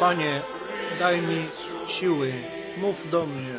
[0.00, 0.42] Panie,
[0.98, 1.48] daj mi
[1.86, 2.32] siły,
[2.76, 3.58] mów do mnie.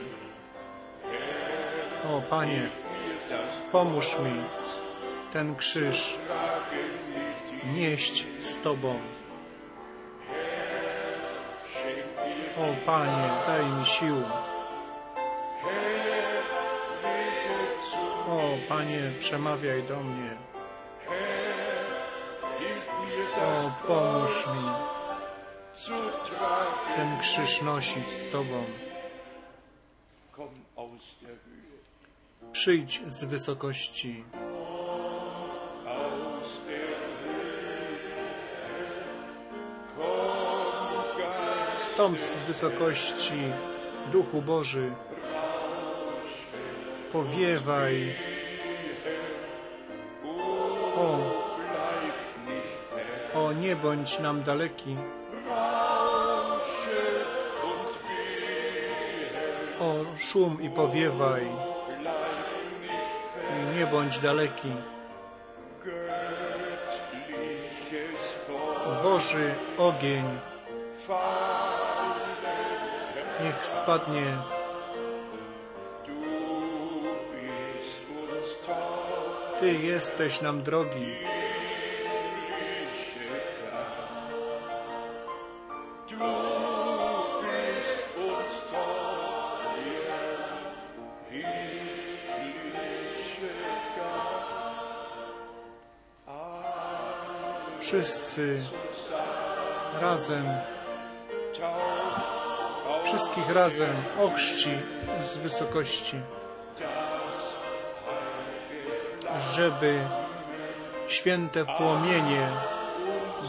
[2.09, 2.69] O Panie,
[3.72, 4.44] pomóż mi
[5.34, 6.19] ten krzyż
[7.75, 9.00] nieść z Tobą.
[12.58, 14.23] O Panie, daj mi sił.
[18.29, 20.38] O Panie, przemawiaj do mnie.
[23.38, 25.01] O, pomóż mi
[26.96, 28.64] ten krzyż nosić z Tobą.
[32.52, 34.23] Przyjdź z wysokości.
[41.76, 43.41] Stąd z wysokości,
[44.11, 44.94] Duchu Boży,
[47.11, 48.16] powiewaj.
[50.96, 51.20] O,
[53.34, 54.96] o, nie bądź nam daleki.
[59.82, 61.48] O, szum i powiewaj.
[63.76, 64.72] Nie bądź daleki.
[69.04, 70.26] Boży ogień
[73.44, 74.38] niech spadnie.
[79.60, 81.31] Ty jesteś nam drogi.
[98.32, 98.64] Wszyscy
[100.02, 100.46] razem,
[103.04, 104.70] wszystkich razem ochrzci
[105.20, 106.22] z wysokości,
[109.54, 110.00] żeby
[111.08, 112.48] święte płomienie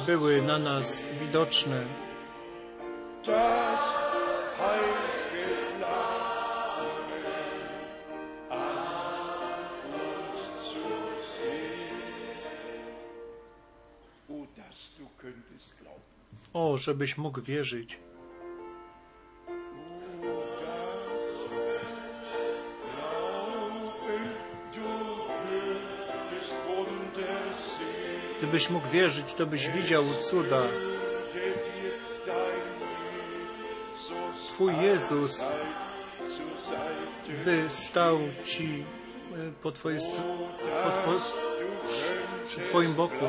[0.06, 1.82] były na nas widoczne.
[16.52, 17.98] O, żebyś mógł wierzyć.
[28.38, 30.62] Gdybyś mógł wierzyć, to byś widział cuda.
[34.48, 35.40] Twój Jezus
[37.44, 38.84] by stał Ci
[39.34, 41.20] e, po po two,
[42.46, 43.26] przy Twoim boku.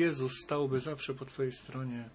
[0.00, 2.08] Jezus stałby zawsze po Twojej stronie.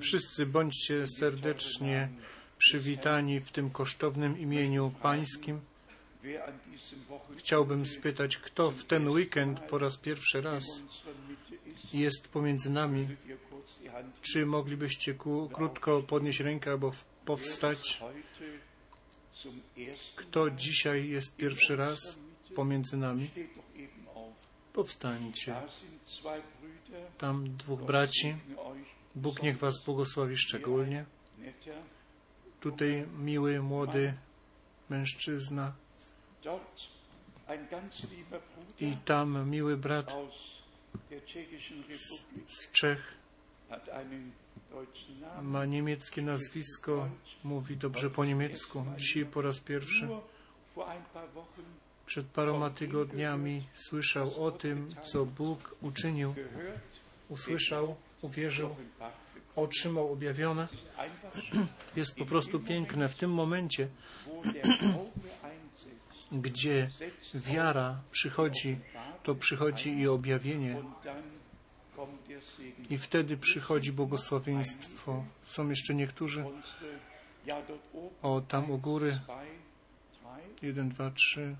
[0.00, 2.08] Wszyscy bądźcie serdecznie
[2.58, 5.60] przywitani w tym kosztownym imieniu Pańskim.
[7.36, 10.64] Chciałbym spytać, kto w ten weekend po raz pierwszy raz
[11.92, 13.08] jest pomiędzy nami.
[14.22, 16.92] Czy moglibyście ku, krótko podnieść rękę albo
[17.24, 18.02] powstać?
[20.16, 22.16] Kto dzisiaj jest pierwszy raz
[22.54, 23.30] pomiędzy nami?
[24.72, 25.54] Powstańcie.
[27.18, 28.36] Tam dwóch braci.
[29.14, 31.04] Bóg niech Was błogosławi szczególnie.
[32.60, 34.14] Tutaj miły, młody
[34.90, 35.72] mężczyzna
[38.80, 40.14] i tam miły brat
[42.46, 43.17] z Czech.
[45.42, 47.08] Ma niemieckie nazwisko,
[47.44, 48.84] mówi dobrze po niemiecku.
[48.96, 50.08] Dzisiaj po raz pierwszy,
[52.06, 56.34] przed paroma tygodniami słyszał o tym, co Bóg uczynił.
[57.28, 58.76] Usłyszał, uwierzył,
[59.56, 60.68] otrzymał objawione.
[61.96, 63.88] Jest po prostu piękne w tym momencie,
[66.32, 66.90] gdzie
[67.34, 68.78] wiara przychodzi,
[69.22, 70.82] to przychodzi i objawienie.
[72.90, 75.24] I wtedy przychodzi błogosławieństwo.
[75.42, 76.44] Są jeszcze niektórzy,
[78.22, 79.18] o tam u góry,
[80.62, 81.56] jeden, dwa, trzy.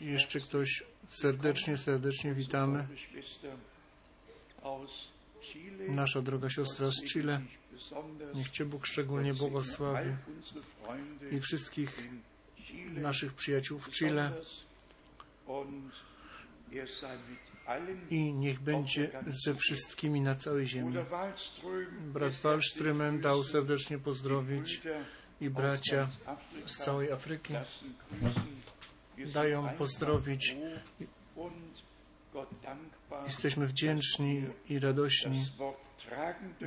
[0.00, 2.86] jeszcze ktoś serdecznie, serdecznie witamy.
[5.88, 7.40] Nasza droga siostra z Chile.
[8.34, 10.10] Niech Cię Bóg szczególnie błogosławi.
[11.30, 12.08] I wszystkich
[12.90, 14.32] naszych przyjaciół w Chile.
[18.10, 20.94] I niech będzie ze wszystkimi na całej ziemi.
[22.00, 24.80] Brat Wallströmen dał serdecznie pozdrowić
[25.40, 26.08] i bracia
[26.66, 27.54] z całej Afryki
[29.32, 30.56] dają pozdrowić.
[33.26, 35.44] Jesteśmy wdzięczni i radośni,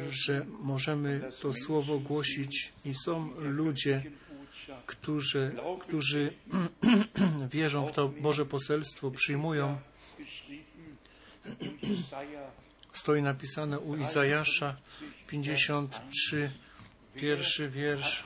[0.10, 4.04] że możemy to słowo głosić i są ludzie,
[4.86, 6.34] którzy, którzy
[7.54, 9.78] wierzą w to Boże poselstwo, przyjmują.
[12.94, 14.76] Stoi napisane u Izajasza
[15.28, 16.52] 53,
[17.16, 18.24] pierwszy wiersz.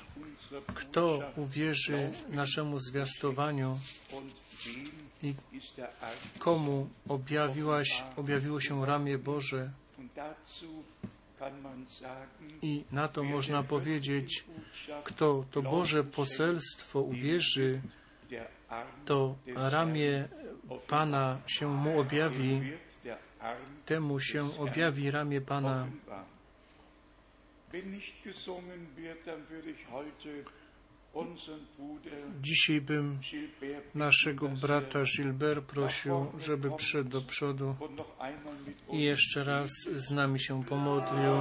[0.76, 3.80] Kto uwierzy naszemu zwiastowaniu
[5.24, 5.36] i
[6.40, 9.72] komu objawiłaś, objawiło się ramię Boże?
[12.62, 14.46] I na to można powiedzieć,
[15.04, 17.82] kto to Boże poselstwo uwierzy,
[19.06, 20.28] to ramię
[20.88, 22.62] Pana się mu objawi,
[23.86, 25.88] temu się objawi ramię Pana.
[32.42, 33.20] Dzisiaj bym
[33.96, 37.76] naszego brata er Gilbert prosił, żeby przyszedł do przodu
[38.92, 41.34] i jeszcze raz z nami się pomodlił.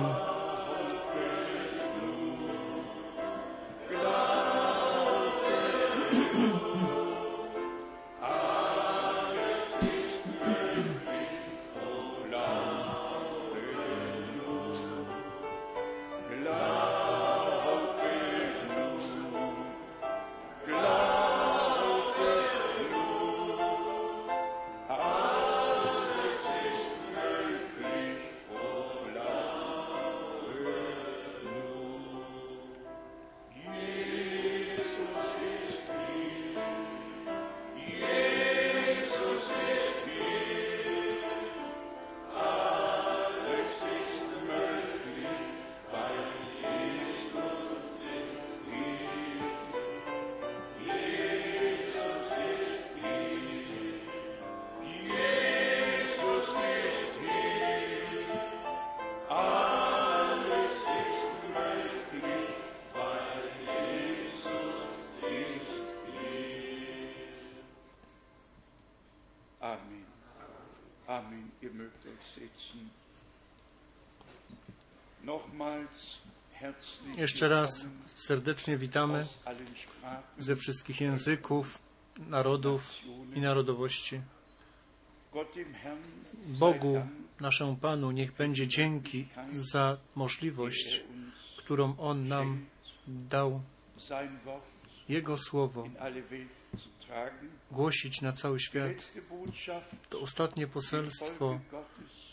[77.17, 79.27] Jeszcze raz serdecznie witamy
[80.39, 81.79] ze wszystkich języków,
[82.19, 82.91] narodów
[83.35, 84.21] i narodowości.
[86.47, 87.07] Bogu,
[87.41, 91.05] naszemu Panu, niech będzie dzięki za możliwość,
[91.59, 92.67] którą On nam
[93.07, 93.61] dał,
[95.09, 95.89] Jego słowo,
[97.71, 99.13] głosić na cały świat.
[100.11, 101.61] To ostatnie poselstwo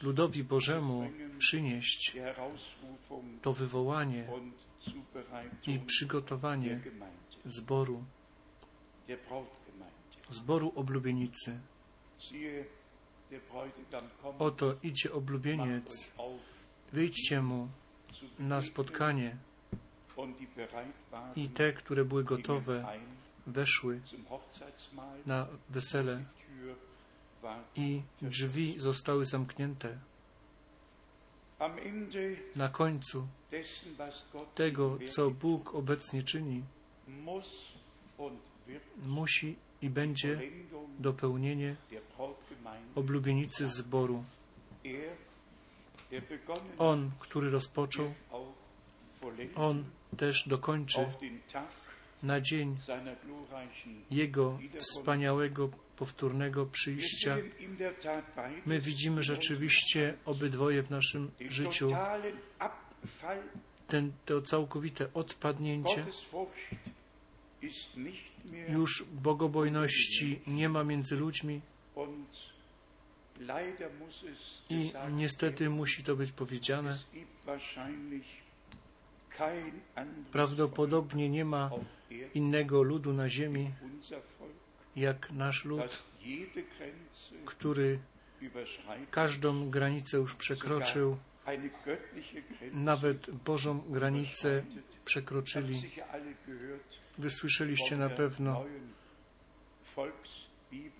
[0.03, 2.15] ludowi Bożemu przynieść
[3.41, 4.27] to wywołanie
[5.67, 6.81] i przygotowanie
[7.45, 8.03] zboru,
[10.29, 11.59] zboru oblubienicy.
[14.39, 16.11] Oto idzie oblubieniec,
[16.93, 17.69] wyjdźcie mu
[18.39, 19.37] na spotkanie
[21.35, 22.85] i te, które były gotowe,
[23.47, 24.01] weszły
[25.25, 26.25] na wesele
[27.75, 29.97] i drzwi zostały zamknięte.
[32.55, 33.27] Na końcu
[34.55, 36.63] tego, co Bóg obecnie czyni,
[39.05, 40.39] musi i będzie
[40.99, 41.75] dopełnienie
[42.95, 44.23] oblubienicy zboru.
[44.85, 45.17] Er,
[46.77, 48.13] On, który rozpoczął,
[49.55, 49.83] On
[50.17, 51.05] też dokończy
[52.23, 52.77] na dzień
[54.11, 55.69] Jego wspaniałego,
[56.01, 57.37] powtórnego przyjścia.
[58.65, 61.91] My widzimy rzeczywiście obydwoje w naszym życiu.
[63.87, 66.05] Ten, to całkowite odpadnięcie.
[68.69, 71.61] Już bogobojności nie ma między ludźmi
[74.69, 76.97] i niestety musi to być powiedziane.
[80.31, 81.69] Prawdopodobnie nie ma
[82.33, 83.71] innego ludu na ziemi
[84.95, 86.03] jak nasz lud,
[87.45, 87.99] który
[89.11, 91.17] każdą granicę już przekroczył,
[92.71, 94.63] nawet Bożą granicę
[95.05, 95.81] przekroczyli.
[97.17, 98.65] Wysłyszeliście na pewno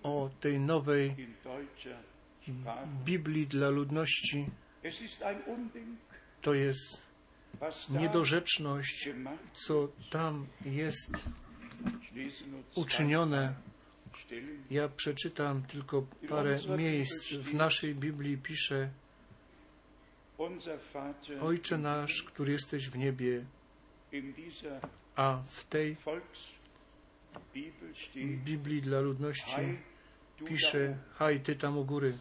[0.02, 1.14] o tej nowej.
[3.04, 4.46] Biblii dla ludności.
[6.42, 7.02] To jest
[7.90, 9.08] niedorzeczność,
[9.52, 11.10] co tam jest
[12.74, 13.54] uczynione.
[14.70, 17.32] Ja przeczytam tylko parę miejsc.
[17.32, 18.90] W naszej Biblii pisze
[21.40, 23.44] Ojcze nasz, który jesteś w niebie,
[25.16, 25.96] a w tej
[28.44, 29.78] Biblii dla ludności
[30.44, 32.18] pisze Haj, ty tam u góry.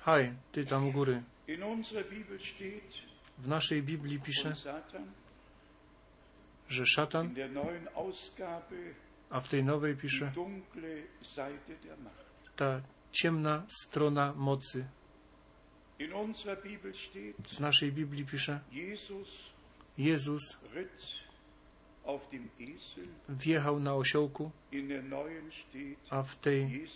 [0.00, 1.22] Haj, ty tam u góry.
[3.38, 4.54] W naszej Biblii pisze,
[6.68, 7.34] że szatan,
[9.30, 10.32] a w tej nowej pisze
[12.56, 12.80] ta
[13.12, 14.86] ciemna strona mocy.
[17.48, 18.60] W naszej Biblii pisze
[19.98, 20.56] Jezus
[23.28, 24.50] wjechał na osiołku,
[26.10, 26.86] a w tej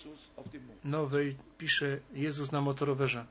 [0.84, 3.26] nowej pisze Jezus na motorowerze.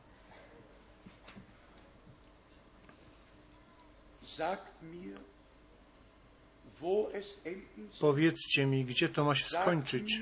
[7.99, 10.21] Powiedzcie mi, gdzie to ma się skończyć.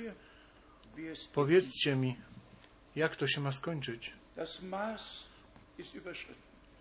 [1.33, 2.17] Powiedzcie mi,
[2.95, 4.13] jak to się ma skończyć.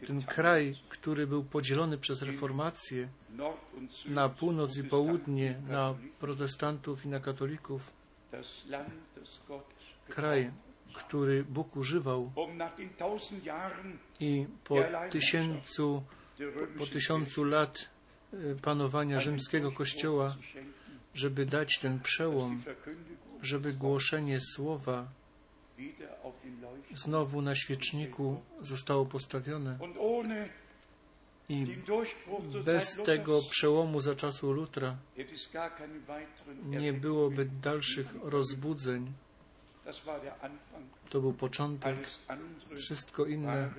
[0.07, 3.09] ten kraj, który był podzielony przez reformację
[4.07, 7.93] na północ i południe, na protestantów i na katolików,
[10.09, 10.51] kraj,
[10.95, 12.33] który Bóg używał
[14.21, 14.77] i po
[15.11, 16.03] tysiącu,
[16.79, 17.89] po tysiącu lat
[18.35, 20.37] y, panowania rzymskiego kościoła,
[21.15, 22.63] żeby dać ten przełom,
[23.43, 25.09] żeby głoszenie słowa
[26.95, 29.79] znowu na świeczniku zostało postawione
[31.49, 31.67] i
[32.65, 34.97] bez tego przełomu za czasu Lutra
[36.65, 39.13] nie byłoby dalszych rozbudzeń.
[41.11, 41.97] To był początek.
[42.77, 43.71] Wszystko inne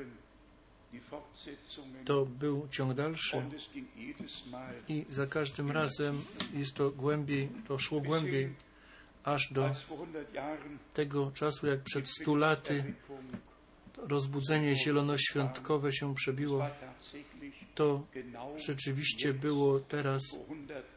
[2.05, 3.43] to był ciąg dalszy.
[4.87, 6.21] I za każdym razem
[6.53, 8.53] jest to głębiej, to szło głębiej,
[9.27, 10.07] aż do 100
[10.93, 12.93] tego czasu, jak przed stu laty
[13.97, 16.69] rozbudzenie zielonoświątkowe się przebiło.
[17.75, 18.03] To
[18.57, 20.37] rzeczywiście było teraz 100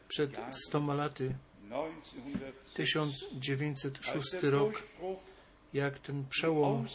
[0.07, 1.35] przed Jahren, stoma laty,
[2.73, 4.83] 1906, 1906 als der rok,
[5.73, 6.85] jak ten przełom,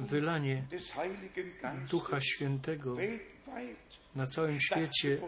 [0.00, 0.62] wylanie
[1.90, 2.96] Ducha Świętego
[4.14, 5.20] na całym świecie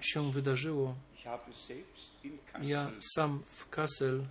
[0.00, 0.94] się wydarzyło.
[2.62, 4.26] Ja sam w Kassel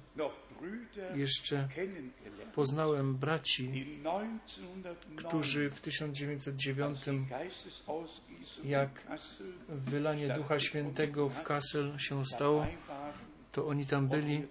[1.15, 1.67] jeszcze
[2.55, 4.59] poznałem braci, die 1909
[5.15, 8.89] którzy w 1909 als die Geistesausgießung jak
[9.69, 12.67] wylanie Ducha Świętego w Kassel się stało,
[13.51, 14.47] to oni tam byli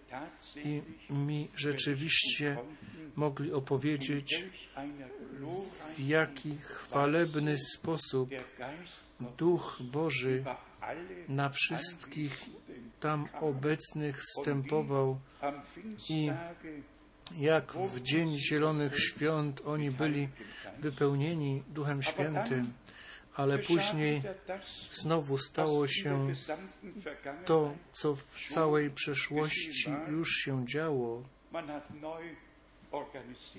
[0.64, 2.56] i mi rzeczywiście
[3.16, 4.44] mogli opowiedzieć,
[5.96, 8.30] w jaki chwalebny sposób
[9.38, 10.44] Duch Boży
[11.28, 12.44] na wszystkich
[13.00, 15.18] tam obecnych stępował,
[15.72, 16.82] Pfingsttage
[17.36, 20.28] jak w Dzień Zielonych Świąt oni byli
[20.78, 22.72] wypełnieni Duchem Świętym,
[23.34, 24.22] ale później
[24.92, 26.28] znowu stało się
[27.44, 31.22] to, co w całej przeszłości już się działo.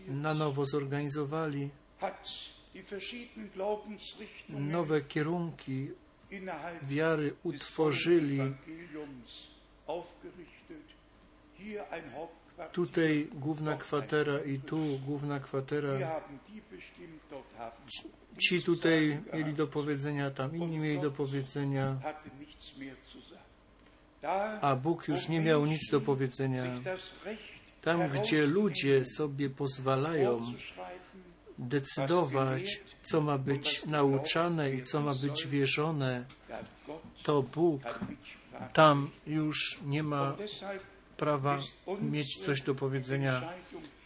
[0.07, 1.69] Na nowo zorganizowali
[4.49, 5.87] nowe kierunki
[6.83, 8.39] wiary utworzyli.
[12.71, 16.19] Tutaj główna kwatera i tu główna kwatera.
[18.37, 21.97] Ci tutaj mieli do powiedzenia, tam inni mieli do powiedzenia,
[24.61, 26.63] a Bóg już nie miał nic do powiedzenia.
[27.81, 30.41] Tam, gdzie ludzie sobie pozwalają
[31.59, 36.25] decydować, co ma być nauczane i co ma być wierzone,
[37.23, 37.81] to Bóg
[38.73, 40.35] tam już nie ma
[41.17, 41.59] prawa
[42.01, 43.53] mieć coś do powiedzenia.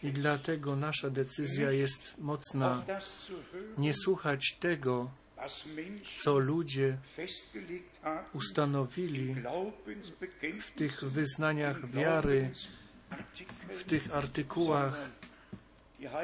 [0.02, 2.84] I dlatego nasza decyzja jest mocna.
[3.78, 5.10] Nie słuchać tego,
[6.18, 6.98] co ludzie
[8.32, 9.34] ustanowili
[10.60, 12.50] w tych wyznaniach wiary,
[13.74, 15.10] w tych artykułach,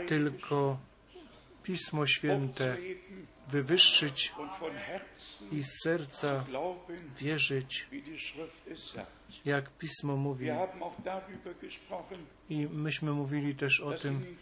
[0.06, 0.78] tylko
[1.62, 2.76] Pismo Święte
[3.48, 4.32] wywyższyć
[5.52, 6.44] i z serca
[7.18, 7.86] wierzyć,
[9.44, 10.46] jak Pismo mówi.
[12.50, 14.36] I myśmy mówili też o tym,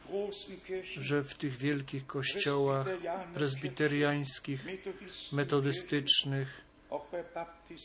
[0.97, 2.87] że w tych wielkich kościołach
[3.35, 6.69] presbiteriańskich, Methodisten, metodystycznych,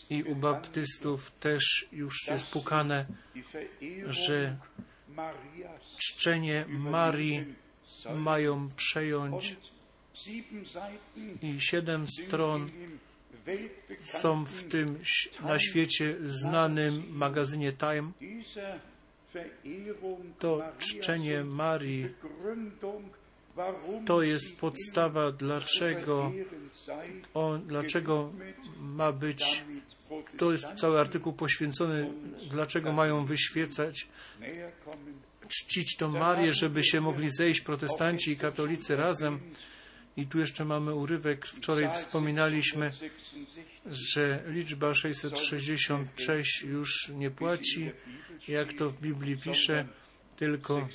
[0.09, 3.05] i u baptystów też już jest pukane,
[4.07, 4.57] że
[5.97, 7.55] czczenie Marii
[8.15, 9.57] mają przejąć
[11.41, 12.69] i siedem stron
[14.01, 14.99] są w tym
[15.41, 18.11] na świecie znanym magazynie Time.
[20.39, 22.09] To czczenie Marii
[24.05, 26.31] to jest podstawa, dlaczego
[27.33, 28.31] on, dlaczego
[28.79, 29.63] ma być,
[30.37, 32.13] to jest cały artykuł poświęcony,
[32.49, 34.07] dlaczego mają wyświecać.
[35.53, 39.39] Czcić tą Marię, żeby się mogli zejść protestanci i katolicy razem.
[40.17, 42.91] I tu jeszcze mamy urywek, wczoraj wspominaliśmy,
[43.85, 47.91] że liczba 666 już nie płaci,
[48.47, 49.85] jak to w Biblii pisze,
[50.35, 50.87] tylko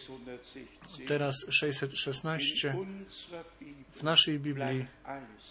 [1.06, 2.74] teraz 616.
[3.90, 4.86] W naszej Biblii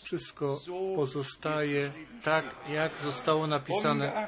[0.04, 0.60] wszystko
[0.96, 1.92] pozostaje
[2.24, 4.28] tak, jak zostało napisane,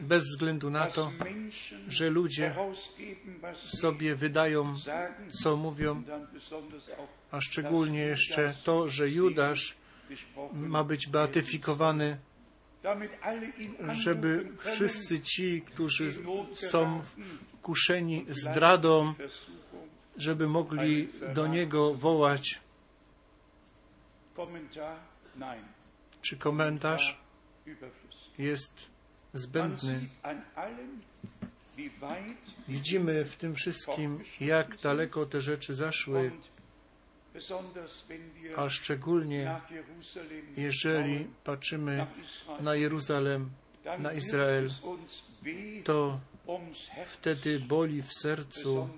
[0.00, 1.12] bez względu na to,
[1.88, 2.54] że ludzie
[3.54, 4.74] sobie wydają,
[5.42, 6.02] co mówią,
[7.30, 9.74] a szczególnie jeszcze to, że Judasz
[10.52, 12.18] ma być beatyfikowany,
[13.92, 16.12] żeby wszyscy ci, którzy
[16.52, 17.02] są
[17.62, 19.14] kuszeni zdradą,
[20.16, 22.60] żeby mogli do Niego wołać,
[26.22, 27.20] czy komentarz
[28.38, 28.90] jest
[29.32, 30.00] zbędny.
[32.68, 36.32] Widzimy w tym wszystkim, jak daleko te rzeczy zaszły,
[38.56, 39.60] a szczególnie
[40.56, 42.06] jeżeli patrzymy
[42.60, 43.50] na Jeruzalem,
[43.98, 44.70] na Izrael,
[45.84, 46.20] to
[47.06, 48.88] wtedy boli w sercu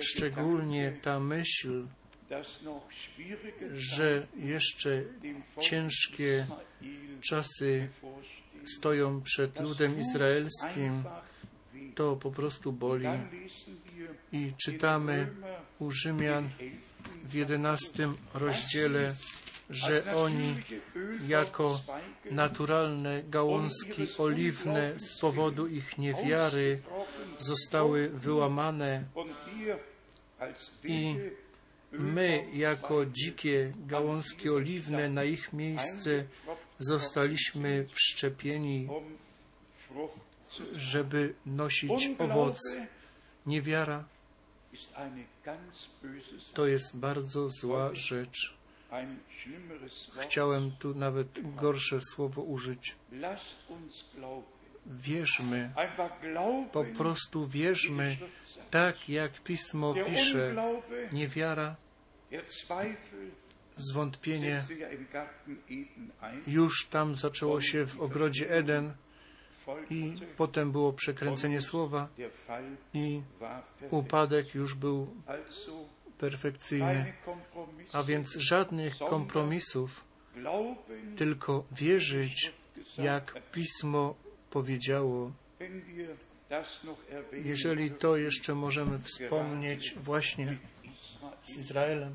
[0.00, 1.86] szczególnie ta myśl,
[3.72, 5.02] że jeszcze
[5.60, 6.46] ciężkie
[7.20, 7.88] czasy
[8.78, 11.04] stoją przed ludem izraelskim,
[11.94, 13.08] to po prostu boli.
[14.32, 15.28] I czytamy
[15.78, 17.28] u Rzymian im 11.
[17.28, 19.14] w jedenastym rozdziale,
[19.70, 20.54] że oni
[21.28, 21.80] jako
[22.30, 26.82] naturalne gałązki oliwne z powodu ich niewiary
[27.38, 29.04] zostały wyłamane
[30.84, 31.14] i
[31.92, 36.24] my jako dzikie gałązki oliwne na ich miejsce
[36.78, 38.88] zostaliśmy wszczepieni,
[40.72, 42.58] żeby nosić owoc.
[43.46, 44.04] Niewiara
[46.54, 48.57] to jest bardzo zła rzecz.
[50.20, 52.96] Chciałem tu nawet gorsze słowo użyć.
[54.86, 55.70] Wierzmy,
[56.72, 58.16] po prostu wierzmy,
[58.70, 60.54] tak jak Pismo pisze.
[61.12, 61.76] Niewiara,
[63.76, 64.62] zwątpienie.
[66.46, 68.94] już tam zaczęło się w ogrodzie Eden.
[69.90, 72.08] I potem było przekręcenie słowa.
[72.94, 73.22] I
[73.90, 75.14] upadek już był
[76.18, 77.12] perfekcyjny.
[77.92, 80.04] A więc żadnych kompromisów,
[81.16, 82.52] tylko wierzyć,
[82.98, 84.14] jak Pismo
[84.50, 85.32] powiedziało.
[87.32, 90.58] Jeżeli to jeszcze możemy wspomnieć właśnie
[91.42, 92.14] z Izraelem,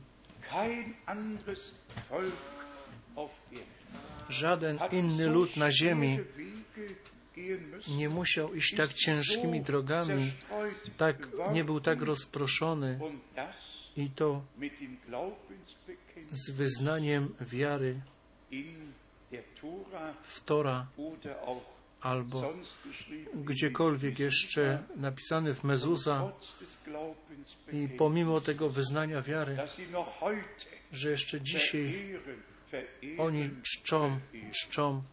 [4.30, 6.20] żaden inny lud na ziemi
[7.88, 10.32] nie musiał iść tak ciężkimi drogami,
[10.98, 13.00] tak, nie był tak rozproszony
[13.98, 14.42] i to
[16.32, 18.02] z wyznaniem wiary
[20.24, 20.88] w Tora
[22.02, 22.54] albo
[23.34, 26.32] gdziekolwiek jeszcze napisany w Mezuza
[27.72, 29.58] i pomimo tego wyznania wiary,
[30.92, 32.20] że jeszcze dzisiaj
[33.18, 34.20] oni czczą,
[34.52, 35.04] czczą,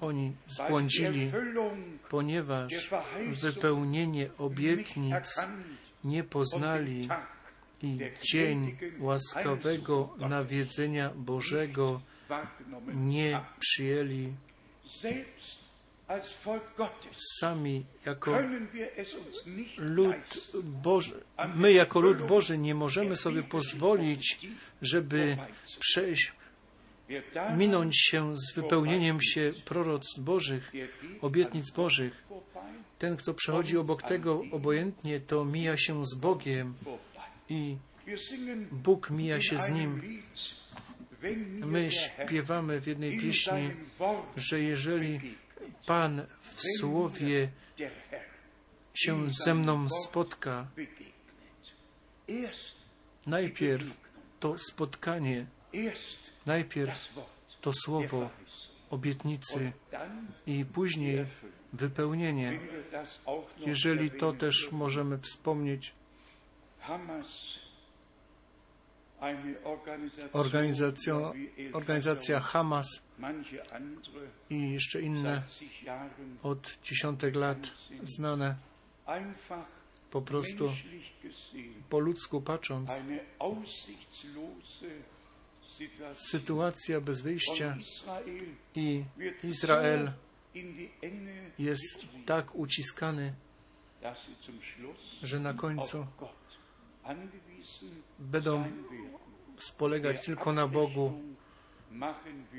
[0.00, 1.30] oni zbłądzili,
[2.08, 2.72] ponieważ
[3.42, 5.36] wypełnienie obietnic
[6.04, 7.08] nie poznali
[7.82, 12.00] i dzień łaskawego nawiedzenia Bożego
[12.94, 14.32] nie przyjęli.
[17.40, 18.38] Sami jako
[19.78, 20.16] lud
[20.64, 21.20] Boży,
[21.54, 24.46] my jako lud Boży nie możemy sobie pozwolić,
[24.82, 25.36] żeby
[25.80, 26.32] przejść,
[27.56, 30.72] minąć się z wypełnieniem się proroctw Bożych,
[31.20, 32.24] obietnic Bożych.
[32.98, 36.74] Ten, kto przechodzi obok tego obojętnie, to mija się z Bogiem
[37.48, 37.76] i
[38.72, 40.22] Bóg mija się z nim.
[41.66, 43.70] My śpiewamy w jednej pieśni,
[44.36, 45.20] że jeżeli
[45.86, 47.48] Pan w słowie
[48.94, 50.66] się ze mną spotka,
[53.26, 53.84] najpierw
[54.40, 55.46] to spotkanie
[56.50, 57.20] Najpierw
[57.60, 58.30] to słowo
[58.90, 59.72] obietnicy
[60.46, 61.26] i później
[61.72, 62.60] wypełnienie.
[63.66, 65.94] Jeżeli to też możemy wspomnieć,
[70.32, 71.32] organizacja,
[71.72, 72.86] organizacja Hamas
[74.50, 75.42] i jeszcze inne
[76.42, 77.58] od dziesiątek lat
[78.02, 78.56] znane,
[80.10, 80.72] po prostu
[81.90, 82.90] po ludzku patrząc.
[86.14, 87.76] Sytuacja bez wyjścia
[88.74, 89.04] i
[89.44, 90.10] Izrael
[91.58, 93.34] jest tak uciskany,
[95.22, 96.06] że na końcu
[98.18, 98.64] będą
[99.58, 101.20] spolegać tylko na Bogu,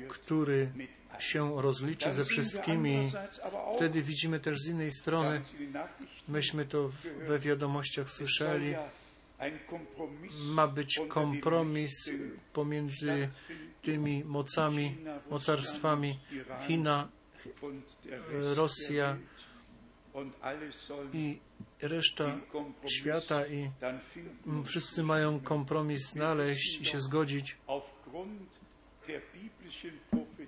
[0.08, 0.72] który
[1.18, 3.12] się rozliczy ze wszystkimi.
[3.76, 5.42] Wtedy widzimy też z innej strony,
[6.28, 6.90] myśmy to
[7.26, 8.74] we wiadomościach słyszeli,
[10.44, 12.10] ma być kompromis
[12.52, 13.28] pomiędzy
[13.82, 14.96] tymi mocami,
[15.30, 16.18] mocarstwami
[16.66, 17.08] China
[18.56, 19.16] Rosja
[21.12, 21.38] i
[21.82, 22.38] reszta
[22.86, 23.70] świata i
[24.64, 27.56] wszyscy mają kompromis znaleźć i się zgodzić.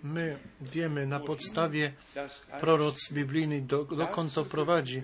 [0.03, 1.93] My wiemy na podstawie
[2.61, 5.03] proroc biblijnych, do, dokąd to prowadzi.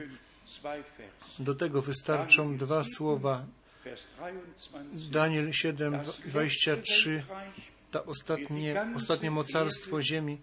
[1.38, 3.46] Do tego wystarczą dwa słowa.
[3.84, 5.10] Vers 23.
[5.10, 10.38] Daniel 7, Das 23, Weltreich ta ostatnie, ostatnie mocarstwo ziemi,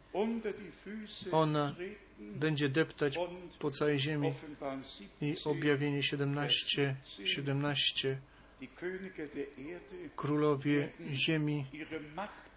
[1.31, 1.75] Ona
[2.19, 3.17] będzie deptać
[3.59, 4.33] po całej ziemi.
[5.21, 6.95] I 17, objawienie 17,
[7.25, 8.17] 17,
[8.59, 11.65] die Könige der Erde królowie ziemi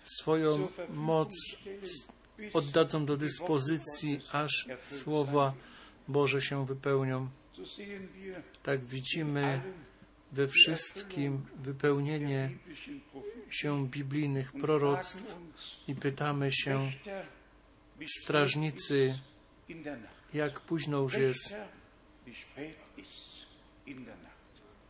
[0.05, 1.31] swoją moc
[2.53, 5.55] oddadzą do dyspozycji, aż słowa
[6.09, 7.29] Boże się wypełnią.
[8.63, 9.61] Tak widzimy
[10.33, 12.51] we wszystkim wypełnienie
[13.51, 15.37] się biblijnych proroctw
[15.89, 16.93] i pytamy się,
[18.23, 19.19] strażnicy,
[20.35, 21.55] jak późno już jest.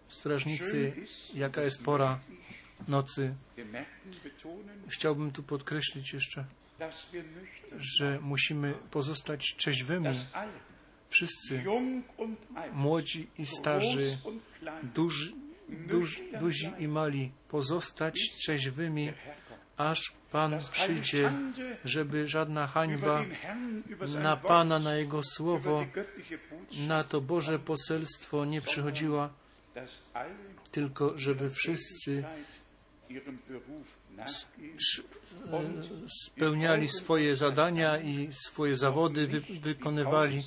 [0.08, 0.92] Strażnicy,
[1.34, 2.20] jaka jest pora
[2.88, 3.34] nocy.
[4.88, 6.44] Chciałbym tu podkreślić jeszcze,
[7.78, 10.14] że musimy pozostać trzeźwymi,
[11.08, 11.64] wszyscy,
[12.72, 14.18] młodzi i starzy,
[14.82, 15.32] duży,
[15.68, 19.12] duż, duzi i mali, pozostać trzeźwymi,
[19.76, 21.32] aż Pan przyjdzie,
[21.84, 23.24] żeby żadna hańba
[24.22, 25.86] na Pana, na Jego słowo,
[26.88, 29.30] na to Boże poselstwo nie przychodziła,
[30.70, 32.24] tylko żeby wszyscy
[36.26, 40.42] spełniali swoje zadania i swoje zawody wy, wykonywali.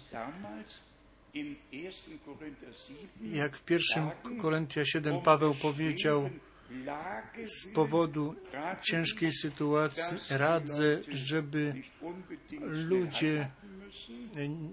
[1.34, 2.19] Damals in 1.
[2.26, 4.10] Korinther 7 Jak w pierwszym
[4.41, 6.30] Korintia 7 Paweł powiedział,
[7.46, 8.36] z powodu
[8.82, 11.74] ciężkiej sytuacji radzę, żeby
[12.62, 13.50] ludzie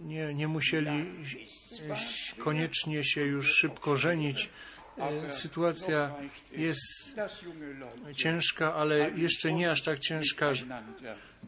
[0.02, 1.04] nie, nie musieli
[2.38, 4.50] koniecznie się już szybko żenić.
[4.98, 6.14] E, Sytuacja
[6.52, 7.14] jest
[8.16, 10.52] ciężka, ale jeszcze nie aż tak ciężka,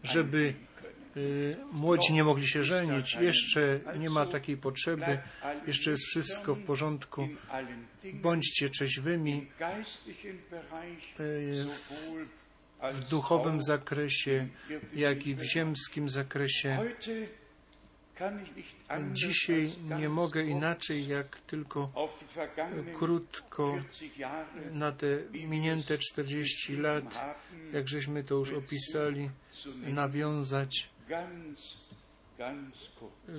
[0.03, 0.55] żeby
[1.73, 3.15] młodzi nie mogli się żenić.
[3.15, 5.19] Jeszcze nie ma takiej potrzeby.
[5.67, 7.29] Jeszcze jest wszystko w porządku.
[8.13, 9.47] Bądźcie trzeźwymi
[11.21, 11.67] y,
[12.93, 14.49] w duchowym zakresie,
[14.95, 16.79] jak i w ziemskim zakresie.
[19.13, 21.93] Dzisiaj nie mogę inaczej, jak tylko
[22.99, 23.79] krótko
[24.73, 27.37] na te minięte 40 lat,
[27.73, 29.31] jak żeśmy to już opisali,
[29.87, 30.92] nawiązać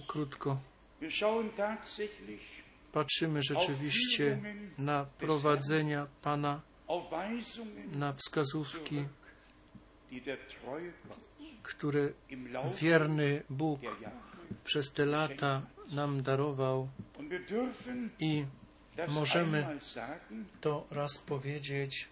[0.07, 0.59] krótko.
[2.91, 4.41] Patrzymy rzeczywiście
[4.77, 6.61] na prowadzenia Pana,
[7.91, 9.05] na wskazówki,
[11.63, 12.09] które
[12.81, 13.79] wierny Bóg
[14.63, 16.89] przez te lata nam darował.
[18.19, 18.45] I
[19.07, 19.79] możemy
[20.61, 22.07] to raz powiedzieć,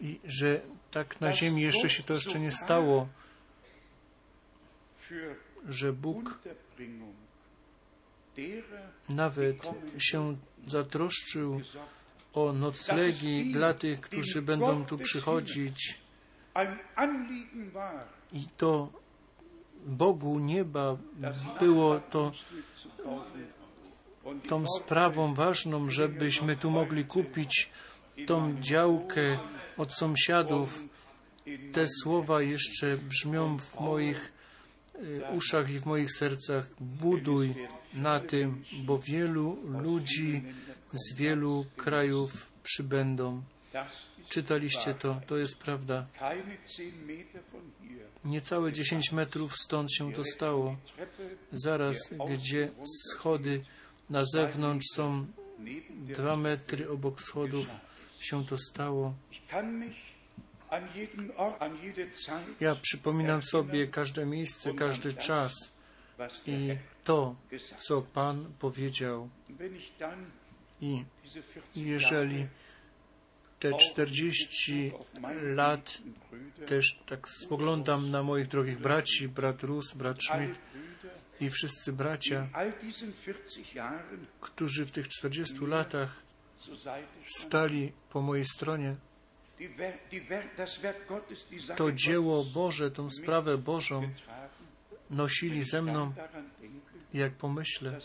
[0.00, 0.60] i że
[0.90, 3.08] tak na ziemi jeszcze się to jeszcze nie stało,
[5.68, 6.38] że Bóg
[9.08, 9.56] nawet
[9.98, 10.36] się
[10.66, 11.60] zatroszczył
[12.32, 16.00] o noclegi dla tych, którzy będą tu przychodzić.
[18.32, 18.88] I to
[19.86, 20.96] Bogu nieba
[21.60, 22.32] było to
[24.48, 27.70] tą sprawą ważną, żebyśmy tu mogli kupić
[28.26, 29.38] tą działkę
[29.76, 30.82] od sąsiadów.
[31.72, 34.32] Te słowa jeszcze brzmią w moich
[35.36, 36.66] uszach i w moich sercach.
[36.80, 37.54] Buduj
[37.94, 40.42] na tym, bo wielu ludzi
[40.92, 43.42] z wielu krajów przybędą.
[44.28, 46.06] Czytaliście to, to jest prawda.
[48.24, 50.76] Niecałe 10 metrów stąd się to stało.
[51.52, 51.96] Zaraz,
[52.30, 52.70] gdzie
[53.10, 53.64] schody
[54.10, 55.26] na zewnątrz są
[55.90, 57.66] dwa metry obok schodów,
[58.22, 59.14] się to stało.
[62.60, 65.52] Ja przypominam sobie każde miejsce, każdy czas
[66.46, 67.36] i to,
[67.76, 69.28] co Pan powiedział.
[70.80, 72.46] I diese 40 jeżeli
[73.58, 75.98] te auf 40 auf meine lat
[76.66, 80.58] też tak spoglądam na moich drogich braci, brat Rus, brat Schmidt
[81.40, 86.31] i wszyscy bracia, in all diesen 40 Jahren którzy w tych 40 latach.
[87.38, 88.96] Stali po mojej stronie,
[91.76, 94.10] to dzieło Boże, tą sprawę Bożą
[95.10, 96.12] nosili ze mną,
[97.14, 97.98] jak pomyślę,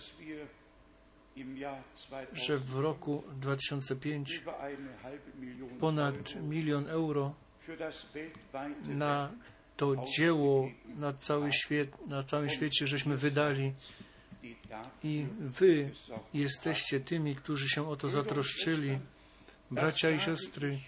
[2.33, 7.35] że w roku 2005 über eine halbe Million ponad milion euro
[8.83, 9.31] na
[9.77, 13.73] to dzieło na cały świat, na całym świecie żeśmy wydali
[15.03, 15.91] i wy
[16.33, 18.99] jesteście tymi, którzy się o to zatroszczyli.
[19.71, 20.79] Bracia i siostry,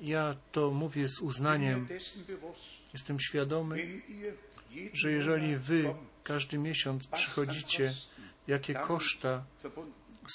[0.00, 1.88] ja to mówię z uznaniem.
[2.92, 4.02] Jestem świadomy,
[4.92, 7.94] że jeżeli wy każdy miesiąc przychodzicie,
[8.46, 9.44] jakie koszta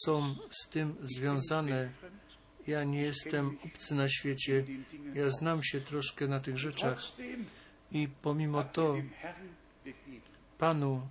[0.06, 1.92] są z tym związane,
[2.68, 4.66] ja nie jestem obcy na świecie,
[5.14, 7.00] ja znam się troszkę na tych rzeczach
[7.92, 8.96] i pomimo to
[10.64, 11.08] Panu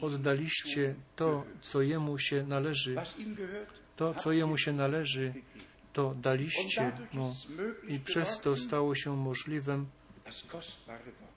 [0.00, 2.96] oddaliście to, co Jemu się należy,
[3.96, 5.34] to, co Jemu się należy,
[5.92, 7.36] to daliście Mu.
[7.88, 9.86] i przez to stało się możliwym,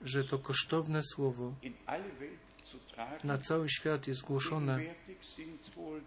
[0.02, 1.54] że to kosztowne słowo
[3.24, 4.80] na cały świat jest głoszone.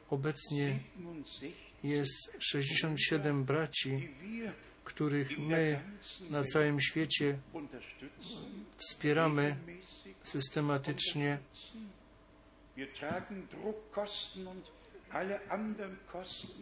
[0.09, 4.09] Obecnie 67, jest 67 braci,
[4.83, 5.81] których my
[6.29, 7.39] na całym świecie
[8.77, 9.55] wspieramy
[10.23, 11.38] systematycznie.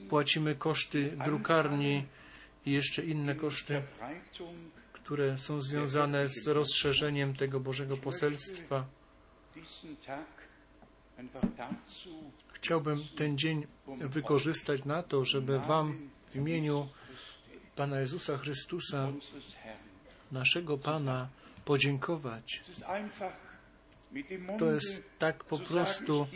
[0.09, 2.05] Płacimy koszty drukarni
[2.65, 3.81] i jeszcze inne koszty,
[4.93, 8.85] które są związane z rozszerzeniem tego Bożego poselstwa.
[12.53, 16.87] Chciałbym ten dzień wykorzystać na to, żeby Wam w imieniu
[17.75, 19.11] Pana Jezusa Chrystusa,
[20.31, 21.29] naszego Pana,
[21.65, 22.63] podziękować.
[24.59, 26.27] To jest tak po prostu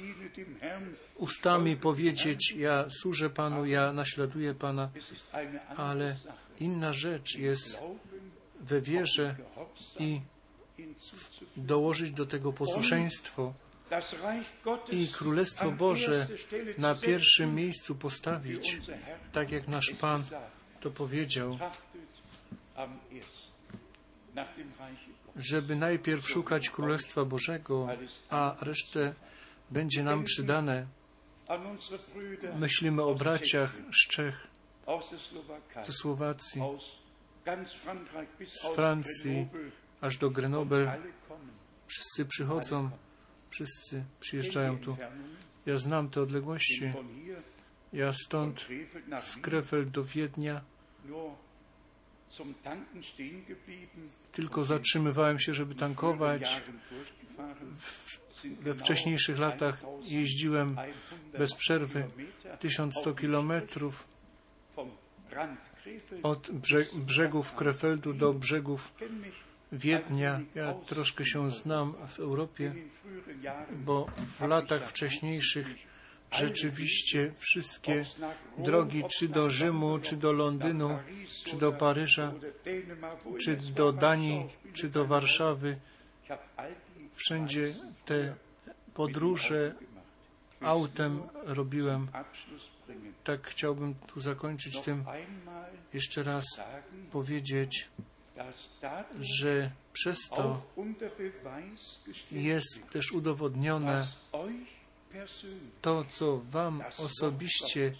[1.15, 4.89] ustami powiedzieć, ja służę Panu, ja naśladuję Pana,
[5.77, 6.15] ale
[6.59, 7.79] inna rzecz jest
[8.61, 9.35] we wierze
[9.99, 10.21] i
[11.57, 13.53] dołożyć do tego posłuszeństwo
[14.91, 16.27] i Królestwo Boże
[16.77, 18.77] na pierwszym miejscu postawić,
[19.31, 20.23] tak jak nasz Pan
[20.79, 21.57] to powiedział,
[25.35, 27.87] Żeby najpierw szukać Królestwa Bożego,
[28.29, 29.13] a resztę
[29.71, 30.85] będzie nam przydane.
[32.59, 34.47] Myślimy o braciach z Czech,
[35.81, 36.61] ze Słowacji,
[38.45, 39.47] z Francji,
[40.01, 40.97] aż do Grenoble.
[41.87, 42.89] Wszyscy przychodzą,
[43.49, 44.97] wszyscy przyjeżdżają tu.
[45.65, 46.93] Ja znam te odległości.
[47.93, 48.67] Ja stąd
[49.21, 50.61] z Krefeld do Wiednia
[54.31, 56.61] tylko zatrzymywałem się, żeby tankować.
[58.61, 60.77] We wcześniejszych latach 1100 jeździłem
[61.37, 64.07] bez przerwy Kilometer 1100 auf die kilometrów
[66.23, 68.93] od brze- brzegów Krefeldu do brzegów
[69.71, 70.41] Wiednia.
[70.55, 72.73] Ja troszkę się znam w Europie,
[73.71, 74.07] bo
[74.39, 75.67] w latach wcześniejszych
[76.31, 78.05] rzeczywiście wszystkie
[78.57, 80.99] drogi, czy do Rzymu, czy do Londynu,
[81.43, 82.33] czy do Paryża,
[83.45, 85.77] czy do Danii, czy do Warszawy,
[87.15, 87.73] wszędzie
[88.05, 88.35] te
[88.93, 89.75] podróże
[90.61, 92.07] autem robiłem.
[93.23, 95.05] Tak chciałbym tu zakończyć tym,
[95.93, 96.45] jeszcze raz
[97.11, 97.89] powiedzieć,
[99.19, 100.61] że przez to
[102.31, 104.07] jest też udowodnione
[105.81, 107.93] to, co Wam osobiście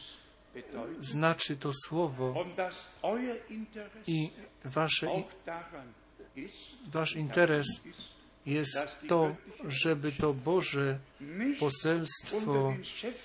[1.00, 2.45] znaczy to słowo
[4.08, 4.30] i
[4.65, 5.08] wasze,
[6.88, 7.67] Wasz interes
[8.45, 9.36] jest to,
[9.67, 11.00] żeby to Boże
[11.60, 12.74] poselstwo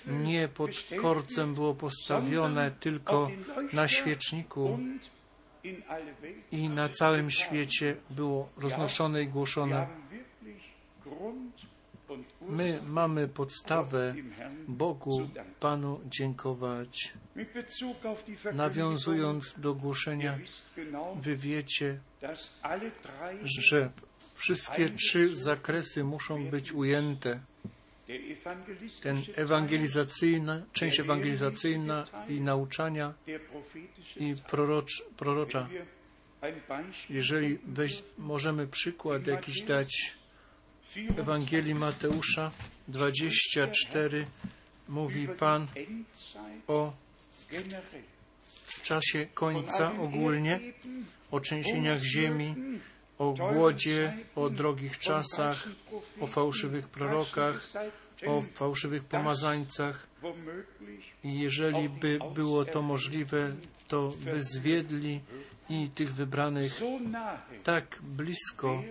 [0.07, 0.71] nie pod
[1.01, 3.31] korcem było postawione, tylko
[3.73, 4.79] na świeczniku
[6.51, 9.87] i na całym świecie było roznoszone i głoszone.
[12.41, 14.15] My mamy podstawę
[14.67, 17.13] Bogu, Panu dziękować.
[18.53, 20.39] Nawiązując do głoszenia,
[21.21, 21.99] wy wiecie,
[23.43, 23.89] że
[24.33, 27.39] wszystkie trzy zakresy muszą być ujęte.
[29.03, 33.13] Ten ewangelizacyjna, część ewangelizacyjna i nauczania
[34.17, 35.69] i prorocz, prorocza.
[37.09, 40.26] Jeżeli weź, możemy przykład jakiś dać, 24
[40.97, 42.51] Ewangelii Mateusza
[42.87, 44.25] 24
[44.89, 45.67] mówi Pan
[46.67, 46.93] o
[48.81, 50.59] czasie końca ogólnie,
[51.31, 52.55] o trzęsieniach ziemi,
[53.17, 55.67] o głodzie, o drogich czasach,
[56.21, 57.67] o fałszywych prorokach,
[58.27, 60.07] o fałszywych pomazańcach.
[61.23, 63.53] I jeżeli by było to możliwe,
[63.87, 65.21] to by zwiedli
[65.69, 66.81] i tych wybranych
[67.63, 68.83] tak blisko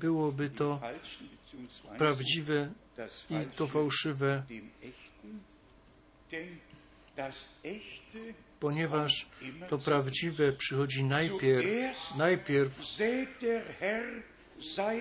[0.00, 0.80] byłoby to
[1.98, 2.72] prawdziwe
[3.30, 4.42] i to fałszywe,
[8.60, 9.26] ponieważ
[9.68, 12.72] to prawdziwe przychodzi najpierw, najpierw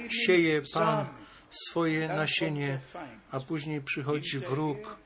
[0.10, 1.08] sieje Pan
[1.50, 2.80] swoje nasienie,
[3.32, 4.98] a później przychodzi wróg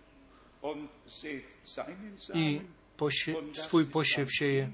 [2.33, 2.61] i
[2.97, 4.69] posie, swój posiew sieje.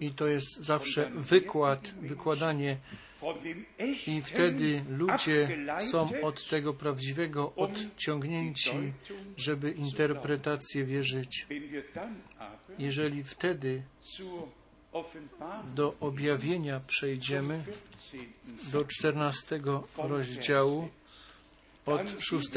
[0.00, 2.76] I to jest zawsze wykład, wykładanie
[4.06, 5.58] i wtedy ludzie
[5.90, 8.92] są od tego prawdziwego odciągnięci,
[9.36, 11.46] żeby interpretację wierzyć.
[12.78, 13.82] Jeżeli wtedy
[15.74, 17.64] do objawienia przejdziemy,
[18.66, 18.70] 14.
[18.72, 19.60] do 14
[19.98, 20.88] rozdziału,
[21.86, 22.48] od 6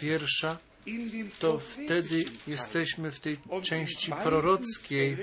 [0.00, 0.58] wiersza,
[1.38, 5.16] to wtedy jesteśmy w tej części prorockiej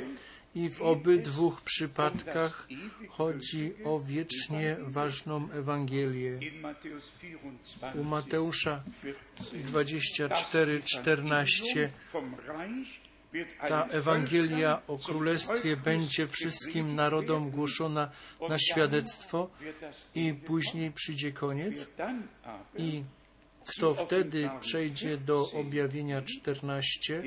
[0.56, 2.68] i w obydwu przypadkach
[3.10, 6.38] chodzi o wiecznie ważną Ewangelię.
[6.42, 8.84] in Matthäus 24, U Mateusza
[9.36, 11.90] 14 24, 14
[13.68, 18.12] ta Ewangelia o Królestwie będzie wszystkim narodom głoszona
[18.50, 19.50] na świadectwo
[20.16, 21.88] i później przyjdzie koniec.
[22.78, 23.04] I
[23.68, 27.24] kto wtedy przejdzie do objawienia 14,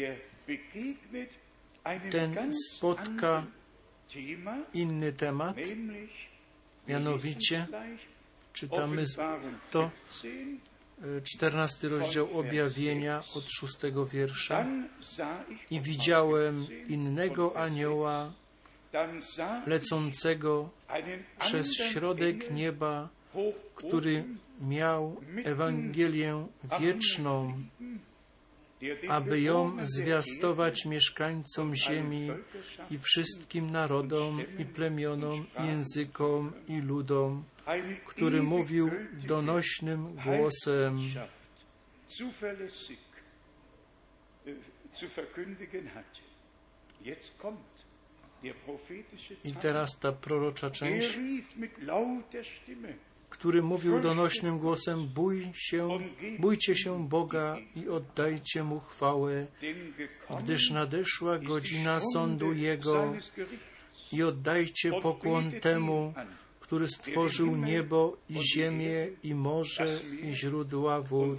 [2.11, 3.47] ten spotka
[4.75, 5.57] inny temat,
[6.89, 7.67] mianowicie
[8.53, 9.05] czytamy
[9.71, 9.91] to
[11.03, 13.77] e, 14 rozdział objawienia od 6
[14.13, 14.67] wiersza.
[15.71, 18.33] I widziałem innego anioła
[19.67, 20.71] lecącego
[21.39, 23.09] przez środek nieba,
[23.75, 24.25] który
[24.61, 26.47] miał Ewangelię
[26.81, 27.63] wieczną,
[29.09, 32.29] aby ją zwiastować mieszkańcom ziemi
[32.91, 37.45] i wszystkim narodom i plemionom, językom i ludom,
[38.07, 38.91] który mówił
[39.27, 40.99] donośnym głosem.
[49.45, 51.19] I teraz ta prorocza część,
[53.39, 55.89] który mówił donośnym głosem: Bój się,
[56.39, 59.47] bójcie się Boga i oddajcie mu chwałę,
[60.43, 63.15] gdyż nadeszła godzina sądu Jego
[64.13, 66.15] i oddajcie pokłon temu,
[66.61, 71.39] który stworzył niebo i ziemię i morze i źródła wód.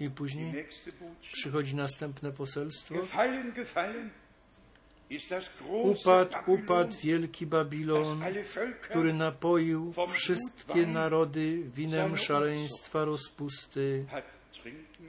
[0.00, 0.66] I później
[1.32, 2.94] przychodzi następne poselstwo.
[5.68, 8.22] Upadł, upadł wielki Babilon,
[8.80, 14.06] który napoił wszystkie narody winem szaleństwa rozpusty,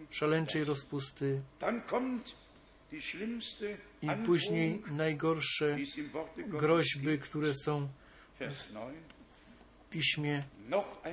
[0.10, 1.42] szaleńczej rozpusty.
[4.02, 5.78] I później najgorsze
[6.38, 7.92] groźby, które są gibt.
[8.40, 8.96] Vers 9.
[9.88, 10.44] w piśmie.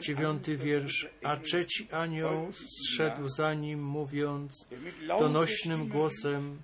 [0.01, 1.09] Dziewiąty wiersz.
[1.23, 4.67] A trzeci anioł zszedł za nim, mówiąc
[5.09, 6.59] donośnym głosem: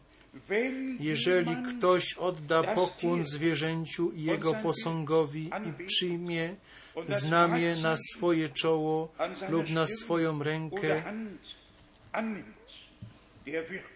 [1.00, 6.56] Jeżeli ktoś odda pokłon zwierzęciu i jego posągowi i przyjmie
[7.08, 9.12] znamię na swoje czoło
[9.48, 11.02] lub na swoją rękę,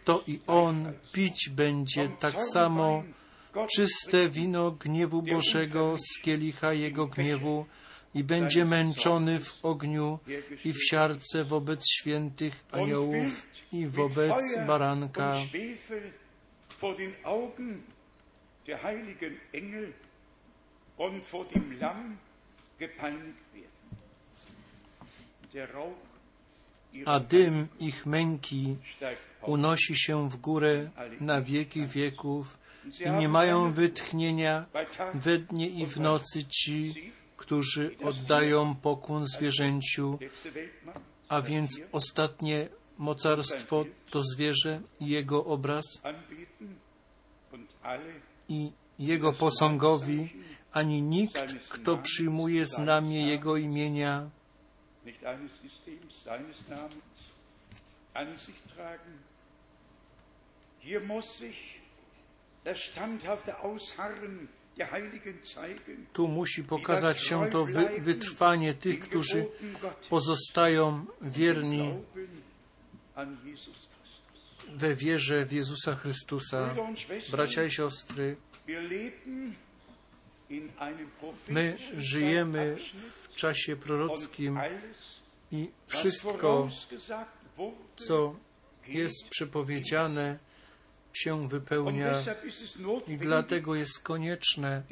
[0.05, 3.05] to i on pić będzie tak samo
[3.77, 7.67] czyste wino gniewu Bożego z kielicha jego gniewu
[8.15, 10.19] i będzie męczony w ogniu
[10.65, 15.35] i w siarce wobec świętych aniołów i wobec baranka.
[27.07, 28.77] A dym ich męki
[29.43, 32.59] unosi się w górę na wieki wieków
[33.07, 34.67] i nie mają wytchnienia
[35.15, 40.19] we dnie i w nocy ci, którzy oddają pokłon zwierzęciu,
[41.29, 42.69] a więc ostatnie
[42.99, 45.85] mocarstwo to zwierzę i jego obraz
[48.49, 50.29] i jego posągowi,
[50.73, 54.31] ani nikt, kto przyjmuje znamię jego imienia.
[60.81, 61.81] Hier muss sich
[62.65, 64.49] das standhafte Ausharren
[66.13, 69.47] tu musi pokazać się to wy, wytrwanie tych, którzy
[70.11, 71.95] pozostają wierni
[74.77, 76.75] we wierze w Jezusa Chrystusa.
[77.31, 78.37] Bracia i siostry,
[81.49, 82.77] my żyjemy
[83.23, 84.59] w czasie prorockim
[85.53, 86.69] i wszystko,
[87.97, 88.37] co
[88.89, 90.39] jest przepowiedziane,
[91.13, 92.13] się wypełnia
[93.09, 94.83] i dlatego jest konieczne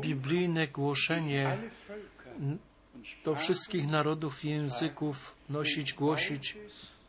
[0.00, 1.58] biblijne głoszenie
[3.24, 6.56] do wszystkich narodów języków nosić, głosić,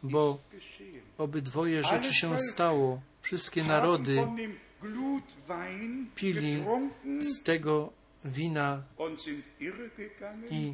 [0.03, 0.37] bo
[1.17, 3.01] obydwoje rzeczy się stało.
[3.21, 4.27] Wszystkie narody
[6.15, 6.63] pili
[7.19, 7.91] z tego
[8.25, 8.83] wina
[10.49, 10.73] i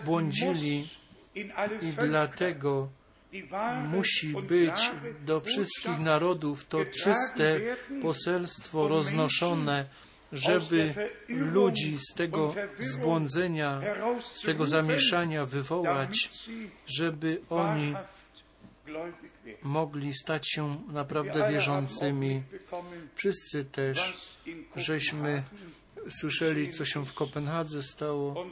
[0.00, 0.88] zbłądzili
[1.82, 2.88] i dlatego
[3.88, 4.90] musi być
[5.26, 7.60] do wszystkich narodów to czyste
[8.02, 9.86] poselstwo roznoszone,
[10.32, 10.94] żeby
[11.28, 13.80] ludzi z tego zbłądzenia,
[14.20, 16.30] z tego zamieszania wywołać,
[16.86, 17.94] żeby oni
[19.62, 22.42] mogli stać się naprawdę wierzącymi.
[23.14, 24.14] Wszyscy też
[24.76, 25.42] żeśmy
[26.08, 28.46] słyszeli, co się w Kopenhadze stało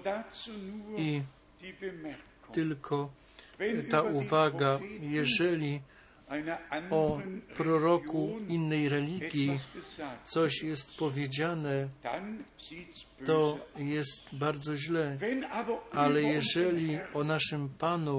[0.96, 1.22] i
[2.52, 3.10] tylko
[3.90, 5.80] ta uwaga, jeżeli
[6.90, 7.20] o
[7.54, 9.58] proroku innej religii
[10.24, 11.88] coś jest powiedziane,
[13.24, 15.18] to jest bardzo źle.
[15.92, 18.18] Ale jeżeli o naszym Panu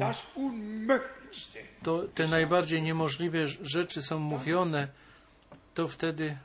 [1.83, 4.87] to te najbardziej niemożliwe rzeczy są mówione,
[5.73, 6.37] to wtedy,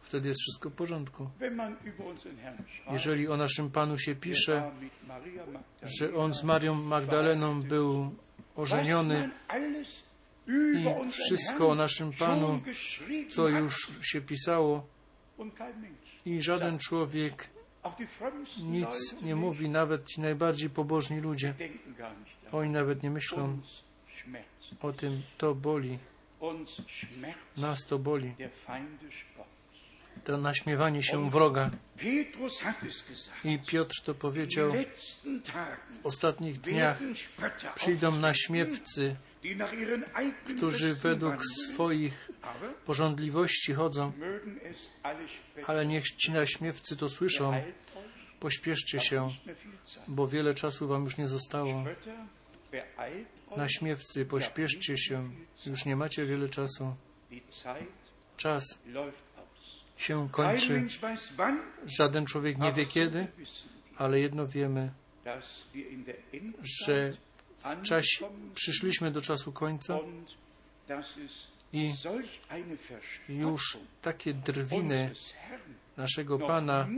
[0.00, 1.30] wtedy jest wszystko w porządku.
[2.90, 4.70] Jeżeli o naszym Panu się pisze,
[5.82, 8.14] że on z Marią Magdaleną był
[8.60, 9.30] ożeniony
[10.48, 12.60] i wszystko o naszym Panu,
[13.30, 14.86] co już się pisało
[16.26, 17.50] i żaden człowiek
[18.62, 21.54] nic nie mówi, nawet ci najbardziej pobożni ludzie.
[22.52, 23.60] Oni nawet nie myślą
[24.80, 25.98] o tym, to boli,
[27.56, 28.34] nas to boli.
[30.24, 31.70] To naśmiewanie się wroga.
[33.44, 34.72] I Piotr to powiedział,
[36.02, 36.98] w ostatnich dniach
[37.74, 39.16] przyjdą naśmiewcy,
[40.56, 42.30] którzy według swoich
[42.84, 44.12] porządliwości chodzą,
[45.66, 47.62] ale niech ci naśmiewcy to słyszą.
[48.40, 49.30] Pośpieszcie się,
[50.08, 51.84] bo wiele czasu wam już nie zostało.
[53.56, 55.30] Naśmiewcy, pośpieszcie się,
[55.66, 56.94] już nie macie wiele czasu.
[58.36, 58.64] Czas.
[60.00, 60.86] Się kończy.
[61.86, 63.26] Żaden człowiek nie wie kiedy,
[63.96, 64.92] ale jedno wiemy,
[66.84, 67.12] że
[67.60, 69.98] w czasie przyszliśmy do czasu końca
[71.72, 71.92] i
[73.28, 75.10] już takie drwiny
[75.96, 76.88] naszego Pana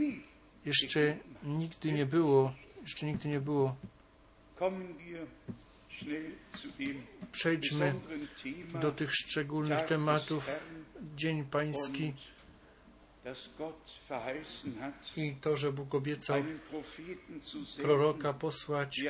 [0.65, 3.75] jeszcze nigdy nie było, jeszcze nigdy nie było.
[7.31, 7.93] Przejdźmy
[8.81, 10.49] do tych szczególnych tematów.
[11.15, 12.13] Dzień Pański
[15.17, 16.43] i to, że Bóg obiecał
[17.81, 19.01] proroka posłać.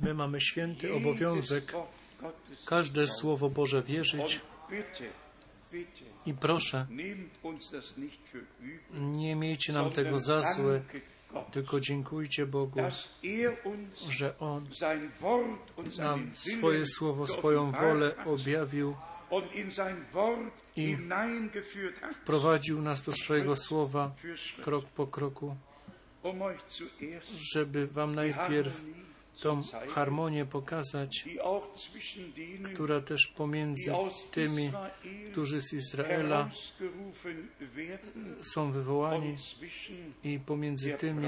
[0.00, 1.72] My mamy święty obowiązek
[2.66, 3.06] każde.
[3.08, 4.40] Słowo Boże wierzyć
[6.26, 6.86] i proszę,
[8.92, 10.82] nie miejcie nam tego za złe,
[11.52, 12.92] tylko dziękujcie Bogu, er
[14.10, 14.66] że On
[15.98, 18.96] nam swoje słowo, swoją wolę objawił,
[20.76, 24.14] I hineingeführt hat, prowadził nas do swojego słowa
[24.62, 25.56] krok po kroku,
[26.22, 26.42] um
[27.54, 28.80] żeby Wam najpierw
[29.40, 31.24] tą harmonię pokazać,
[32.74, 33.92] która też pomiędzy
[34.32, 34.70] tymi,
[35.32, 36.50] którzy z Izraela
[38.54, 39.34] są wywołani
[40.24, 41.26] i pomiędzy tymi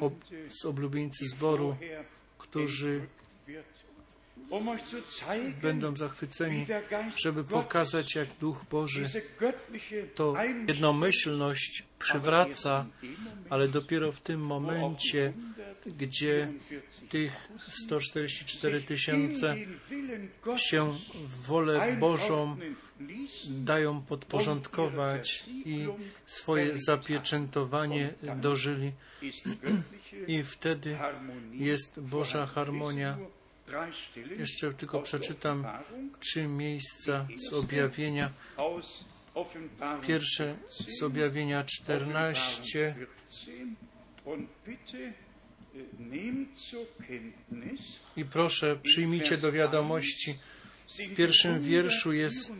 [0.00, 0.14] ob,
[0.48, 1.76] z oblubieńcy zboru,
[2.38, 3.06] którzy
[5.62, 6.66] będą zachwyceni,
[7.16, 9.06] żeby pokazać, jak Duch Boży
[10.14, 10.34] to
[10.68, 12.86] jednomyślność przywraca,
[13.50, 15.32] ale dopiero w tym momencie,
[15.86, 16.52] gdzie
[17.08, 17.32] tych
[17.68, 19.56] 144 tysiące
[20.56, 22.56] się w wolę Bożą
[23.48, 25.86] dają podporządkować i
[26.26, 28.92] swoje zapieczętowanie dożyli.
[30.26, 30.98] I wtedy
[31.52, 33.18] jest Boża harmonia.
[34.38, 35.66] Jeszcze tylko przeczytam
[36.20, 38.30] trzy miejsca z objawienia.
[40.06, 42.94] Pierwsze z objawienia 14.
[48.16, 50.38] I proszę, przyjmijcie do wiadomości,
[50.88, 52.52] w pierwszym wierszu jest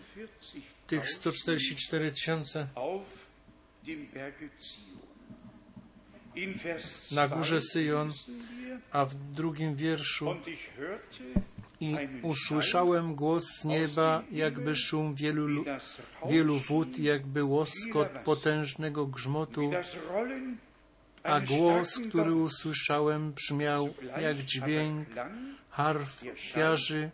[0.86, 2.66] tych 144 tysiące
[7.12, 8.12] na górze Syjon,
[8.92, 10.36] a w drugim wierszu.
[11.80, 15.64] I usłyszałem głos z nieba, jakby szum wielu,
[16.28, 19.70] wielu wód, jakby łoskot potężnego grzmotu,
[21.22, 25.08] a głos, który usłyszałem, brzmiał jak dźwięk
[25.70, 27.10] harfiarzy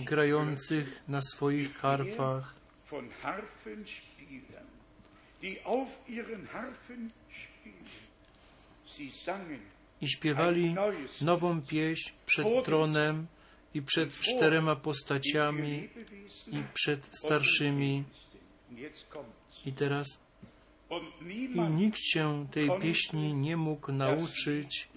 [0.00, 2.54] grających na swoich harfach.
[10.04, 10.74] I śpiewali
[11.20, 13.26] nową pieśń przed tronem
[13.74, 15.88] i przed czterema postaciami
[16.52, 18.04] i przed starszymi.
[19.66, 20.06] I teraz
[21.54, 24.88] i nikt się tej pieśni nie mógł nauczyć,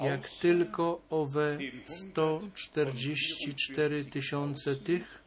[0.00, 5.22] jak tylko owe 144 tysiące tych,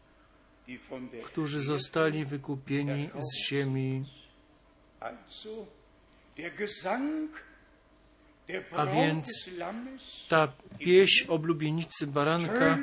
[1.24, 4.06] którzy zostali wykupieni z ziemi.
[8.72, 9.50] A więc
[10.30, 10.48] ta
[10.80, 12.78] pieśń oblubienicy baranka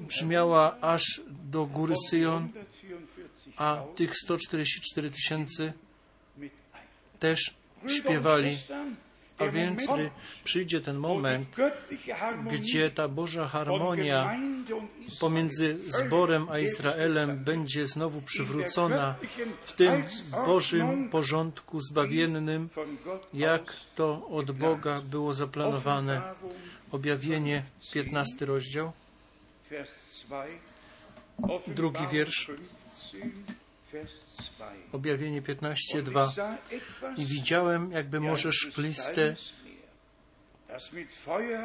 [0.00, 2.48] brzmiała aż do góry Syjon,
[3.56, 5.72] a tych 144 tysięcy
[7.18, 7.54] też
[7.88, 8.58] śpiewali.
[9.40, 9.80] A więc
[10.44, 11.56] przyjdzie ten moment,
[12.50, 14.36] gdzie ta Boża harmonia
[15.20, 19.14] pomiędzy zborem a Izraelem będzie znowu przywrócona
[19.64, 20.04] w tym
[20.46, 22.68] Bożym porządku zbawiennym,
[23.34, 26.22] jak to od Boga było zaplanowane.
[26.92, 27.62] Objawienie,
[27.92, 28.92] 15 rozdział,
[31.66, 32.50] drugi wiersz.
[34.92, 36.56] Objawienie 15:2
[37.16, 39.36] I widziałem jakby morze szkliste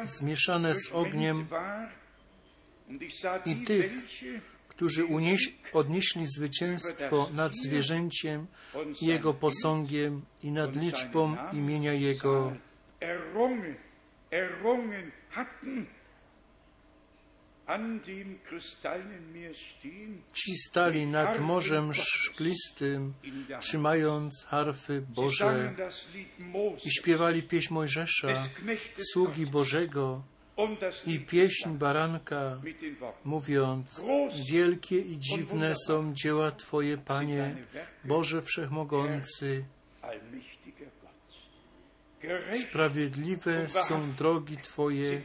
[0.02, 1.46] zmieszane z ogniem
[3.46, 3.92] i tych,
[4.68, 8.46] którzy unieś, odnieśli zwycięstwo nad zwierzęciem
[9.02, 12.52] jego posągiem i nad liczbą imienia jego.
[20.32, 23.14] Ci stali nad morzem szklistym,
[23.60, 25.74] trzymając harfy Boże
[26.84, 28.48] i śpiewali pieśń Mojżesza,
[29.12, 30.22] sługi Bożego
[31.06, 32.60] i pieśń Baranka,
[33.24, 34.02] mówiąc,
[34.50, 37.56] wielkie i dziwne są dzieła Twoje, Panie,
[38.04, 39.64] Boże Wszechmogący.
[42.68, 45.22] Sprawiedliwe są drogi Twoje,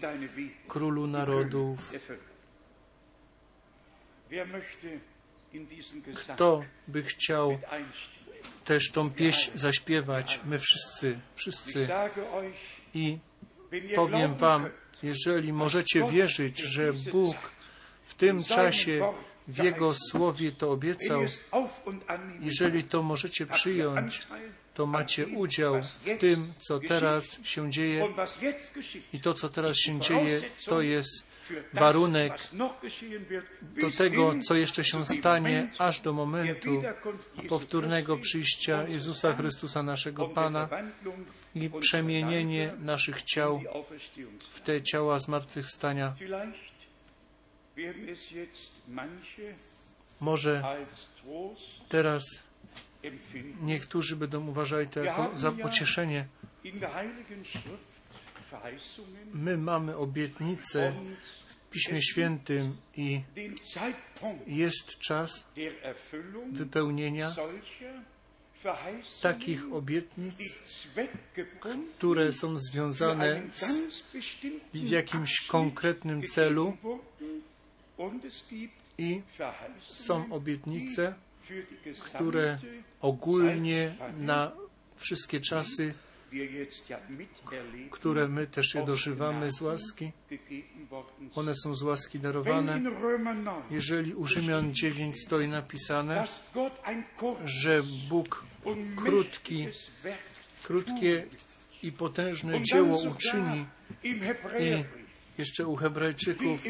[0.67, 1.91] Królu Narodów.
[6.15, 7.59] Kto by chciał
[8.65, 10.39] też tą pieśń zaśpiewać?
[10.45, 11.87] My wszyscy, wszyscy.
[12.93, 13.17] I
[13.95, 14.69] powiem Wam,
[15.03, 17.35] jeżeli możecie wierzyć, że Bóg
[18.05, 19.13] w tym czasie
[19.47, 21.21] w Jego Słowie to obiecał,
[22.39, 24.27] jeżeli to możecie przyjąć,
[24.73, 28.07] to macie udział w tym, co teraz się dzieje.
[29.13, 31.30] I to, co teraz się dzieje, to jest
[31.73, 32.33] warunek
[33.81, 36.83] do tego, co jeszcze się stanie, aż do momentu
[37.49, 40.69] powtórnego przyjścia Jezusa Chrystusa, naszego Pana
[41.55, 43.61] i przemienienie naszych ciał
[44.53, 46.13] w te ciała zmartwychwstania.
[50.19, 50.63] Może
[51.89, 52.23] teraz
[53.61, 56.25] niektórzy będą uważali to jako za pocieszenie.
[59.33, 60.93] My mamy obietnicę
[61.40, 61.40] w
[61.71, 63.21] Piśmie Świętym i
[64.47, 65.45] jest czas
[66.51, 67.35] wypełnienia
[69.21, 70.35] takich obietnic,
[71.97, 74.03] które są związane z,
[74.73, 76.77] w jakimś konkretnym celu
[78.97, 79.21] i
[79.81, 81.13] są obietnice,
[82.05, 82.57] które
[83.01, 84.51] ogólnie na
[84.95, 85.93] wszystkie czasy
[87.91, 90.11] które my też je dożywamy z łaski.
[91.35, 92.81] One są z łaski darowane.
[93.69, 96.27] Jeżeli u Rzymian 9 stoi napisane,
[97.45, 98.45] że Bóg
[98.95, 99.67] krótki,
[100.63, 101.25] krótkie
[101.83, 103.65] i potężne dzieło uczyni
[104.03, 104.19] i
[105.37, 106.61] jeszcze u Hebrajczyków,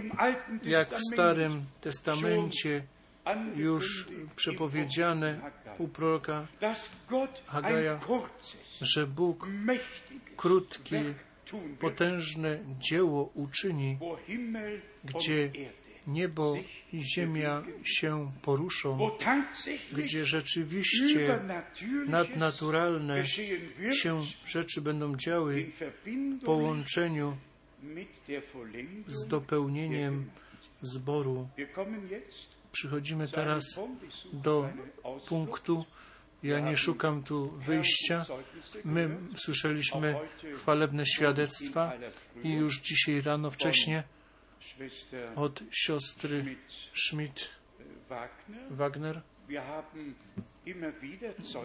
[0.64, 2.84] jak w Starym Testamencie
[3.56, 5.40] już przepowiedziane
[5.78, 6.48] u proroka
[7.46, 8.00] Hagaja,
[8.82, 9.48] że Bóg
[10.38, 11.14] krótkie,
[11.80, 13.98] potężne dzieło uczyni,
[15.04, 15.52] gdzie
[16.08, 16.56] niebo
[16.94, 19.12] i ziemia się poruszą,
[19.92, 21.40] gdzie rzeczywiście
[22.08, 23.28] nadnaturalne
[23.92, 25.72] się rzeczy będą działy
[26.42, 27.38] w połączeniu
[29.08, 30.30] z dopełnieniem
[30.82, 31.48] zboru.
[32.72, 33.64] Przychodzimy teraz
[34.34, 34.70] do
[35.28, 35.86] punktu,
[36.44, 38.26] ja nie szukam tu wyjścia.
[38.86, 40.16] My słyszeliśmy
[40.56, 41.94] chwalebne świadectwa
[42.44, 44.04] i już dzisiaj rano wcześniej
[45.36, 46.56] od siostry
[46.94, 49.22] Schmidt-Wagner.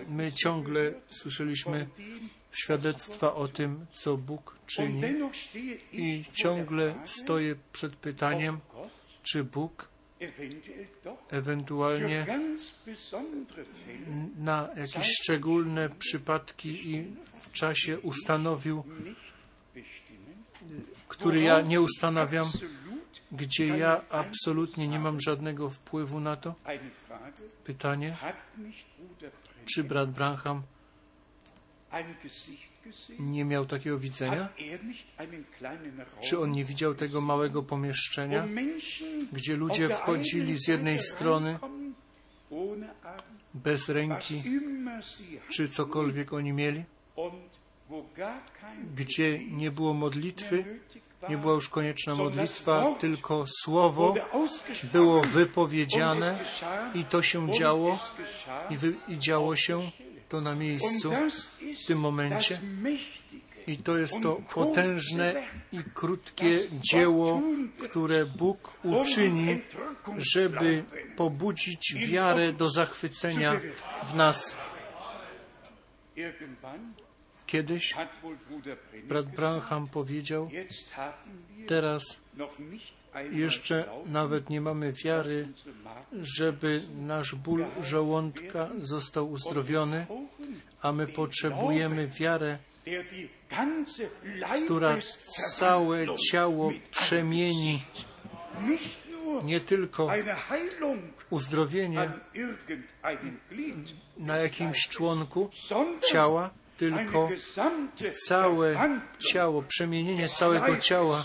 [0.08, 1.86] My ciągle słyszeliśmy
[2.52, 5.02] świadectwa o tym, co Bóg czyni
[5.92, 8.60] i ciągle stoję przed pytaniem,
[9.22, 9.88] czy Bóg
[11.30, 12.26] ewentualnie
[14.38, 17.04] na jakieś szczególne przypadki i
[17.40, 18.84] w czasie ustanowił,
[21.08, 22.48] który ja nie ustanawiam,
[23.32, 26.54] gdzie ja absolutnie nie mam żadnego wpływu na to?
[27.64, 28.16] Pytanie,
[29.74, 30.62] czy brat Branham
[33.18, 34.48] nie miał takiego widzenia?
[36.20, 38.48] Czy on nie widział tego małego pomieszczenia,
[39.32, 41.58] gdzie ludzie wchodzili z jednej strony
[43.54, 44.42] bez ręki,
[45.48, 46.84] czy cokolwiek oni mieli,
[48.94, 50.80] gdzie nie było modlitwy,
[51.28, 54.14] nie była już konieczna modlitwa, tylko słowo
[54.92, 56.38] było wypowiedziane
[56.94, 57.98] i to się działo
[58.70, 59.90] i, wy, i działo się
[60.28, 61.12] to na miejscu
[61.86, 62.60] w tym momencie.
[63.66, 66.60] I to jest to potężne i krótkie
[66.90, 67.42] dzieło,
[67.78, 69.60] które Bóg uczyni,
[70.34, 70.84] żeby
[71.16, 73.60] pobudzić wiarę do zachwycenia
[74.12, 74.56] w nas.
[77.46, 77.94] Kiedyś
[79.08, 80.50] brat Branham powiedział,
[81.66, 82.20] teraz
[83.30, 85.48] jeszcze nawet nie mamy wiary,
[86.12, 90.06] żeby nasz ból żołądka został uzdrowiony,
[90.86, 92.58] a my potrzebujemy wiarę,
[94.64, 94.98] która
[95.54, 97.82] całe ciało przemieni.
[99.42, 100.08] Nie tylko
[101.30, 102.10] uzdrowienie
[104.16, 105.50] na jakimś członku
[106.10, 107.28] ciała, tylko
[108.26, 111.24] całe ciało, przemienienie całego ciała,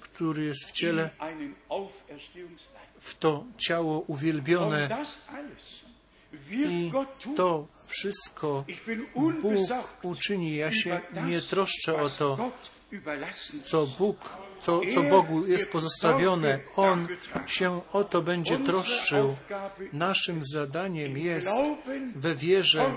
[0.00, 1.10] który jest w ciele,
[3.00, 4.88] w to ciało uwielbione.
[6.50, 6.92] I
[7.36, 8.64] to wszystko
[9.42, 9.68] Bóg
[10.02, 10.56] uczyni.
[10.56, 12.52] Ja się nie troszczę o to,
[13.64, 16.60] co Bóg, co, co Bogu jest pozostawione.
[16.76, 17.08] On
[17.46, 19.36] się o to będzie troszczył.
[19.92, 21.50] Naszym zadaniem jest
[22.14, 22.94] we wierze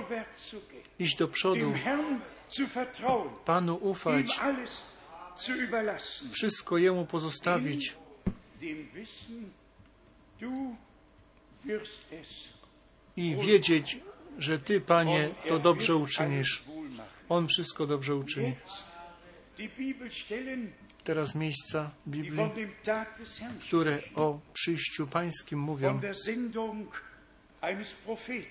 [1.00, 1.74] iść do przodu,
[3.46, 4.40] Panu ufać,
[6.32, 7.96] wszystko Jemu pozostawić.
[13.20, 14.00] I wiedzieć,
[14.38, 16.64] że Ty, Panie, to dobrze uczynisz.
[17.30, 18.56] On wszystko dobrze uczyni.
[21.04, 22.50] Teraz miejsca Biblii,
[23.62, 26.00] które o przyjściu Pańskim mówią,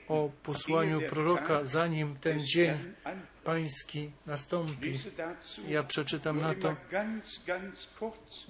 [0.09, 2.95] o posłaniu proroka, zanim ten dzień
[3.45, 5.01] Pański nastąpi.
[5.69, 6.77] Ja przeczytam na to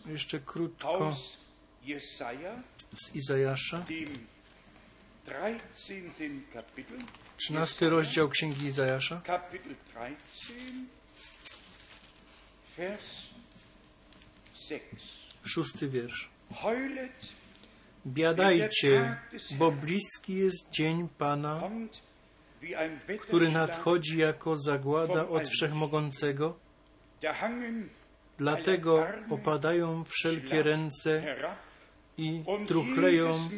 [0.06, 1.16] jeszcze krótko
[2.92, 3.84] z Izajasza,
[7.36, 9.20] 13 rozdział Księgi Izajasza,
[15.44, 16.28] szósty wiersz.
[18.06, 19.16] Biadajcie,
[19.58, 21.62] bo bliski jest dzień Pana,
[23.20, 26.58] który nadchodzi jako zagłada od Wszechmogącego.
[28.38, 31.36] Dlatego opadają wszelkie ręce
[32.18, 33.48] i truchleją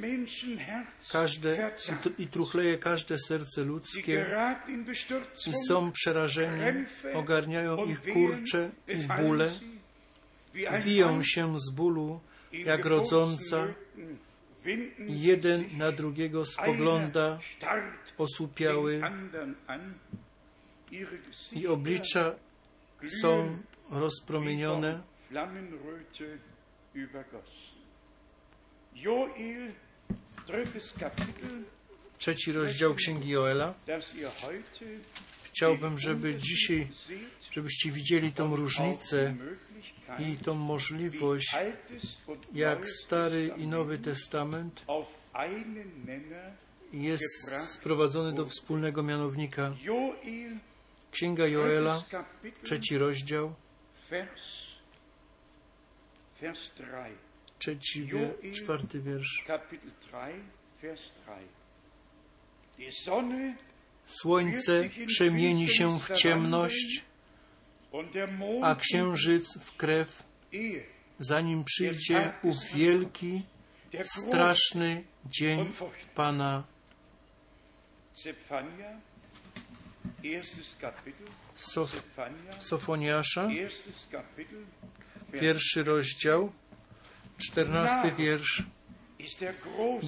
[1.12, 1.72] każde,
[2.18, 4.26] i truchleje każde serce ludzkie
[5.46, 6.84] i są przerażeni,
[7.14, 9.52] ogarniają ich kurcze i bóle,
[10.84, 12.20] wiją się z bólu
[12.52, 13.66] jak rodząca,
[14.98, 17.38] jeden na drugiego spogląda
[18.18, 19.00] osłupiały
[21.52, 22.34] i oblicza
[23.22, 23.58] są
[23.90, 25.00] rozpromienione.
[32.18, 33.74] Trzeci rozdział Księgi Joela.
[35.42, 36.88] Chciałbym, żeby dzisiaj,
[37.50, 39.34] żebyście widzieli tą różnicę
[40.18, 41.56] i tą możliwość,
[42.52, 44.84] jak Stary i Nowy Testament
[46.92, 49.74] jest sprowadzony do wspólnego mianownika.
[51.10, 52.02] Księga Joela,
[52.62, 53.54] trzeci rozdział,
[54.10, 54.42] Vers
[56.74, 56.84] 3.
[57.60, 59.44] trzeci, wie, czwarty wiersz.
[59.46, 60.10] Kapitel 3,
[60.82, 61.10] Vers 3.
[62.78, 63.54] Die Sonne
[64.04, 67.04] Słońce przemieni się w ciemność,
[68.62, 70.22] a księżyc w krew,
[71.18, 73.42] zanim przyjdzie ów wielki,
[74.04, 75.72] straszny dzień
[76.14, 76.64] Pana.
[81.54, 82.02] Sof,
[82.58, 83.48] Sofoniasza,
[85.32, 86.52] pierwszy rozdział,
[87.40, 88.62] czternasty wiersz.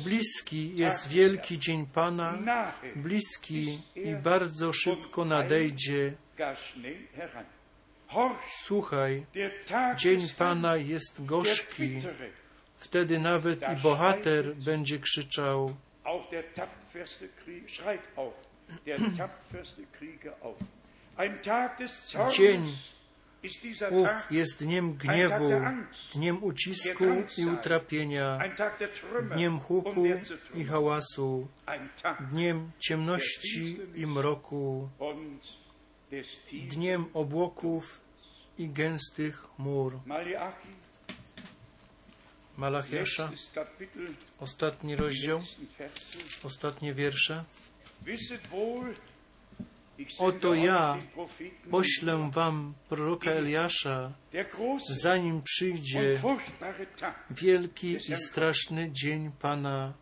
[0.04, 2.38] Bliski jest wielki dzień Pana,
[2.96, 6.12] bliski i bardzo szybko nadejdzie.
[8.64, 9.26] Słuchaj,
[9.96, 11.98] dzień Pana jest gorzki,
[12.76, 15.76] wtedy nawet i bohater będzie krzyczał.
[22.36, 22.76] Dzień
[23.90, 25.50] Ów Tag, jest dniem gniewu,
[26.14, 27.04] dniem ucisku
[27.38, 28.38] i utrapienia,
[28.94, 30.04] Trümmer dniem huku
[30.54, 31.48] i hałasu,
[32.32, 34.88] dniem ciemności i mroku,
[36.52, 38.00] dniem obłoków
[38.58, 40.00] i gęstych chmur.
[40.06, 40.68] Malachi,
[42.56, 43.30] Malachiasza,
[44.38, 45.42] ostatni rozdział,
[46.44, 47.44] ostatnie wiersze.
[48.06, 50.98] Wisset wohl, ich sende Oto ja
[51.70, 54.12] Poślę wam proroka Eliasza,
[54.88, 56.20] zanim przyjdzie
[57.30, 59.92] wielki i straszny dzień Pana.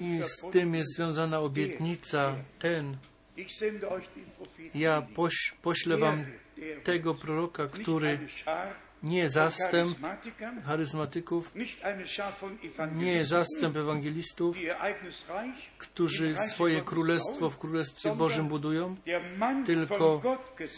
[0.00, 2.96] I z tym jest związana obietnica, ten,
[4.74, 6.24] ja poś, poślę wam
[6.84, 8.18] tego proroka, który
[9.02, 9.98] nie zastęp
[10.64, 11.54] charyzmatyków,
[12.92, 14.56] nie zastęp ewangelistów,
[15.78, 18.96] którzy swoje królestwo w Królestwie Bożym budują,
[19.66, 20.22] tylko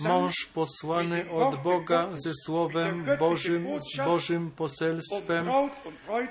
[0.00, 5.48] mąż posłany od Boga ze Słowem Bożym, z Bożym und poselstwem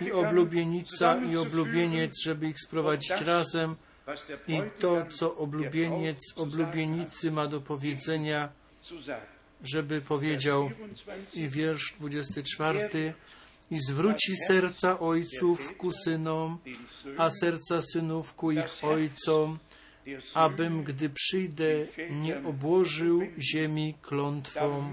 [0.02, 3.76] i oblubienica i oblubieniec, żeby ich sprowadzić razem
[4.06, 8.50] was der i to, co oblubieniec oblubienicy ma do powiedzenia.
[9.64, 13.14] Żeby powiedział i 24, wiersz 24
[13.72, 16.58] i zwróci serca ojców ku synom,
[17.18, 19.60] a serca synów ku ich ojcom,
[20.34, 24.92] abym, gdy przyjdę, nie obłożył ziemi klątwą.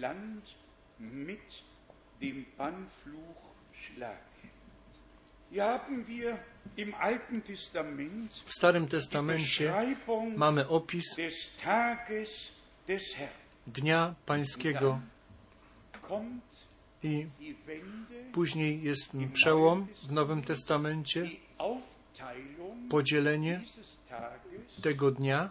[0.00, 0.44] Land
[1.00, 1.62] mit
[2.20, 2.44] dem
[3.72, 4.30] schlage.
[5.50, 6.38] Wir
[8.44, 9.74] W Starym Testamencie
[10.36, 11.16] mamy opis.
[13.66, 15.00] Dnia Pańskiego
[17.02, 17.26] i
[18.32, 21.30] później jest przełom w Nowym Testamencie,
[22.90, 23.62] podzielenie
[24.82, 25.50] tego dnia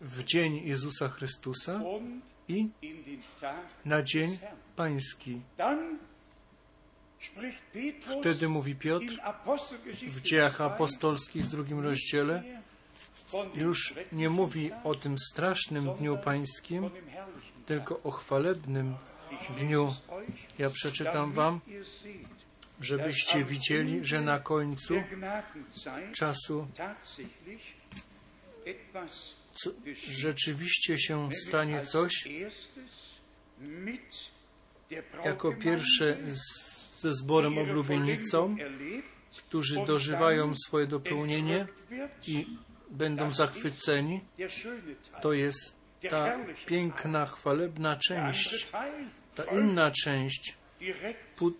[0.00, 1.80] w dzień Jezusa Chrystusa
[2.48, 2.68] i
[3.84, 4.38] na dzień.
[4.76, 5.40] Pański.
[8.20, 9.18] Wtedy mówi Piotr
[10.02, 12.42] w dziejach 2 apostolskich w drugim rozdziale,
[13.54, 16.90] już nie mówi o tym strasznym dniu pańskim,
[17.66, 18.94] tylko o chwalebnym
[19.58, 19.94] dniu.
[20.58, 21.60] Ja przeczytam wam,
[22.80, 24.94] żebyście widzieli, że na końcu
[26.12, 26.68] czasu
[29.54, 29.70] co,
[30.08, 32.28] rzeczywiście się stanie coś,
[35.24, 38.56] jako pierwsze z, ze zborem oblubienicą,
[39.38, 41.66] którzy dożywają swoje dopełnienie
[42.26, 42.46] i
[42.90, 44.20] będą zachwyceni.
[45.22, 45.76] To jest
[46.10, 48.72] ta piękna, chwalebna część.
[49.34, 50.56] Ta inna część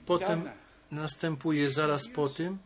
[0.07, 0.51] potem
[0.91, 2.59] następuje zaraz po tym,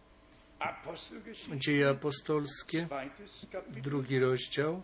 [1.57, 2.89] dzieje apostolskie,
[3.69, 4.83] drugi rozdział,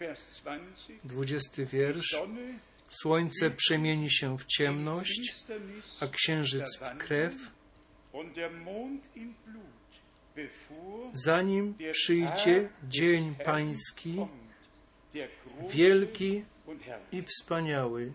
[0.00, 0.92] Vers 20.
[1.04, 2.16] dwudziesty wiersz.
[2.88, 5.34] Słońce przemieni się w ciemność,
[6.00, 7.34] a księżyc w krew,
[11.12, 14.26] zanim przyjdzie dzień pański,
[15.68, 16.44] wielki
[17.12, 18.12] i wspaniały.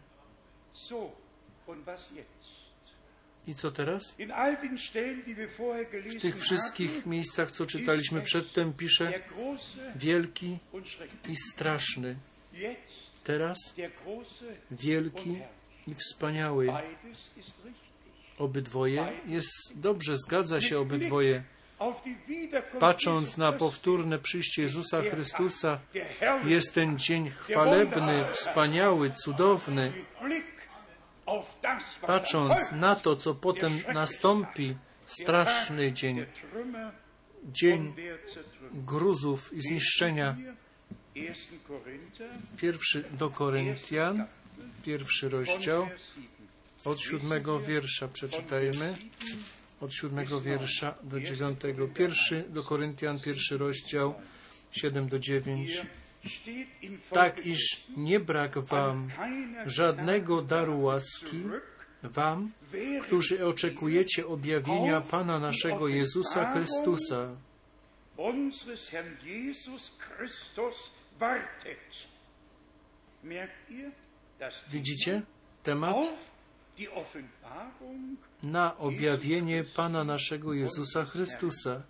[3.47, 4.15] I co teraz?
[6.17, 9.13] W tych wszystkich miejscach, co czytaliśmy przedtem, pisze
[9.95, 10.57] wielki
[11.29, 12.15] i straszny.
[13.23, 13.57] Teraz
[14.71, 15.39] wielki
[15.87, 16.73] i wspaniały.
[18.37, 21.43] Obydwoje jest dobrze, zgadza się obydwoje.
[22.79, 25.79] Patrząc na powtórne przyjście Jezusa Chrystusa,
[26.45, 29.93] jest ten dzień chwalebny, wspaniały, cudowny.
[32.01, 36.25] Patrząc na to, co potem nastąpi, straszny dzień,
[37.43, 37.93] dzień
[38.73, 40.37] gruzów i zniszczenia.
[41.13, 41.59] Hier 1.
[41.67, 44.25] Korinther Pierwszy do Koryntian,
[44.85, 46.27] pierwszy rozdział, Vers 7.
[46.85, 48.97] od siódmego wiersza przeczytajmy.
[49.81, 51.87] Od siódmego wiersza do dziewiątego.
[51.87, 54.13] Pierwszy do Koryntian, pierwszy rozdział,
[54.71, 55.81] siedem do dziewięć.
[57.09, 59.09] Tak, iż nie brak wam
[59.65, 61.43] żadnego daru łaski,
[62.03, 62.51] wam,
[63.01, 67.35] którzy oczekujecie objawienia Pana naszego Jezusa Chrystusa.
[74.69, 75.21] Widzicie
[75.63, 75.95] temat?
[78.43, 81.83] Na objawienie Pana naszego Jezusa Chrystusa.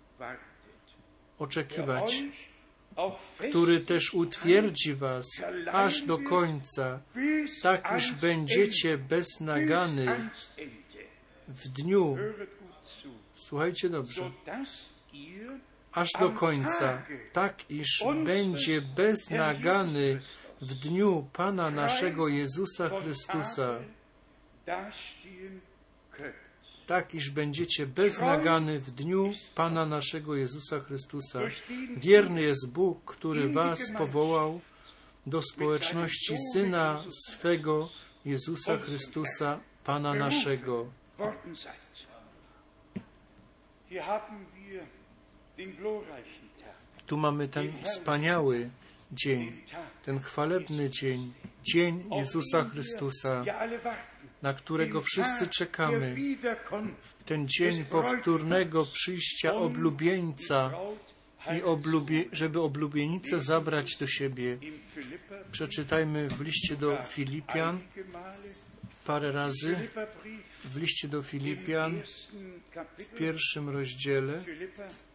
[1.38, 2.22] Oczekiwać,
[3.50, 5.26] który też utwierdzi was
[5.72, 7.00] aż do końca,
[7.62, 11.04] tak iż będziecie ans Ende.
[11.48, 12.16] w dniu,
[13.34, 14.30] słuchajcie dobrze,
[15.94, 17.70] aż do końca, tak.
[17.70, 20.20] Iż będzie beznagany
[20.62, 23.78] w dniu Pana naszego Jezusa Chrystusa,
[26.86, 31.40] tak iż będziecie beznagany w dniu Pana naszego Jezusa Chrystusa.
[31.96, 34.60] Wierny jest Bóg, który was powołał
[35.26, 37.88] do społeczności Syna swego
[38.24, 40.86] Jezusa Chrystusa, Pana naszego.
[47.06, 48.70] Tu mamy ten wspaniały
[49.12, 49.62] dzień,
[50.04, 51.32] ten chwalebny dzień,
[51.62, 53.44] dzień Jezusa Chrystusa,
[54.42, 56.16] na którego wszyscy czekamy.
[57.26, 60.70] Ten dzień powtórnego przyjścia oblubieńca
[61.58, 64.58] i oblubie, żeby oblubienicę zabrać do siebie.
[65.52, 67.80] Przeczytajmy w liście do Filipian
[69.06, 69.76] parę razy.
[70.64, 72.00] W liście do Filipian
[72.98, 75.13] w pierwszym rozdziale, Philipper Kapitel 1,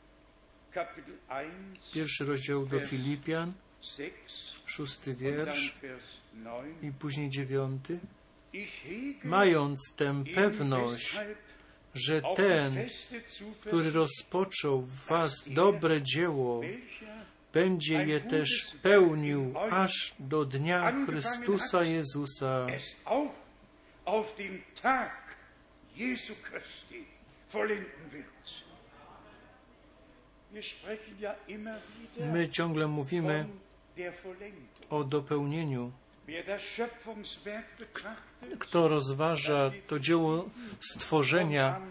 [1.94, 4.14] pierwszy rozdział do Filipian, 6
[4.66, 6.04] szósty wiersz Vers
[6.34, 6.84] 9.
[6.84, 8.00] i później dziewiąty.
[9.24, 11.18] Mając tę pewność,
[11.96, 12.88] że ten,
[13.62, 16.62] który rozpoczął w was dobre dzieło,
[17.54, 22.68] będzie je też pełnił aż do dnia Chrystusa Jezusa.
[24.06, 25.12] auf dem Tag
[25.96, 27.06] Jesu Christi
[27.52, 28.10] vollenden.
[28.12, 28.24] Wir
[32.34, 33.45] My ciągle mówimy
[34.89, 35.91] o dopełnieniu.
[38.60, 41.82] Kto rozważa to dzieło stworzenia,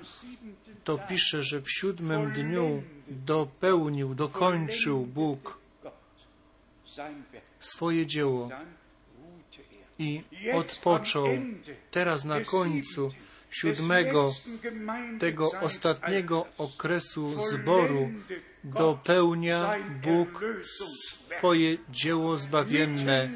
[0.84, 5.58] to pisze, że w siódmym dniu dopełnił, dokończył Bóg
[7.60, 8.66] swoje dzieło er.
[9.98, 10.22] i
[10.54, 11.26] odpoczął.
[11.90, 13.10] Teraz na końcu
[13.50, 14.34] siódmego,
[15.20, 18.10] tego ostatniego okresu zboru
[18.68, 20.44] dopełnia Bóg
[21.36, 23.30] swoje dzieło zbawienne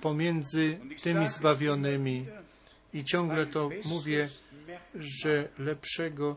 [0.00, 2.26] pomiędzy tymi zbawionymi.
[2.94, 4.28] I ciągle to mówię,
[4.94, 6.36] że lepszego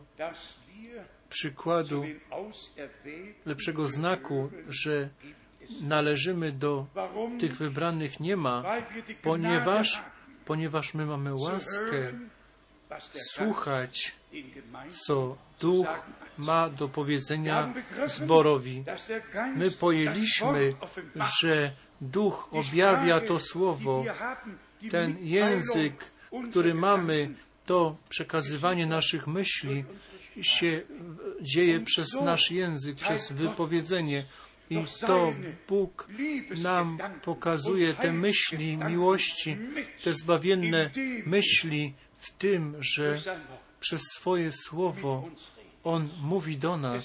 [1.28, 2.04] przykładu,
[3.46, 5.08] lepszego znaku, że
[5.80, 6.86] należymy do
[7.40, 8.64] tych wybranych nie ma,
[9.22, 10.02] ponieważ,
[10.44, 12.12] ponieważ my mamy łaskę
[13.34, 14.12] słuchać,
[14.90, 15.86] co Duch
[16.38, 17.74] ma do powiedzenia
[18.04, 18.84] zborowi.
[19.56, 20.74] My pojęliśmy,
[21.40, 24.04] że Duch objawia to słowo,
[24.90, 26.04] ten język,
[26.50, 27.34] który mamy,
[27.66, 29.84] to przekazywanie naszych myśli
[30.42, 30.82] się
[31.40, 34.24] dzieje przez nasz język, przez wypowiedzenie.
[34.70, 35.32] I to
[35.68, 36.08] Bóg
[36.62, 39.56] nam pokazuje te myśli miłości,
[40.04, 40.90] te zbawienne
[41.26, 43.18] myśli w tym, że
[43.80, 45.28] przez swoje słowo.
[45.84, 47.04] On mówi do nas.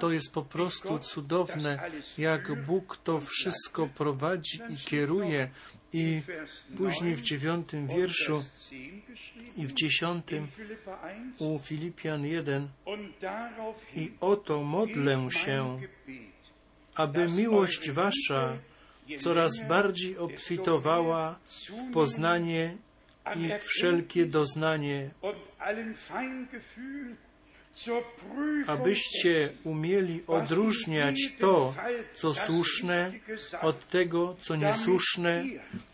[0.00, 5.50] To jest po prostu cudowne, jak Bóg to wszystko prowadzi i kieruje.
[5.92, 6.22] I
[6.76, 12.26] później w dziewiątym wierszu Vers 10 geschrieben, i w dziesiątym in Philippa 1, u Filipian
[12.26, 15.80] 1 und daraufhin i oto modlę się,
[16.94, 18.56] aby miłość wasza
[19.18, 22.87] coraz bardziej obfitowała w poznanie an
[23.36, 25.10] i wszelkie doznanie,
[28.66, 31.74] abyście umieli odróżniać to,
[32.14, 33.12] co słuszne,
[33.60, 35.44] od tego, co niesłuszne,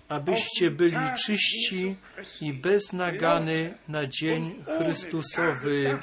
[0.09, 1.97] abyście byli czyści
[2.41, 5.99] i bez nagany na dzień Chrystusowy.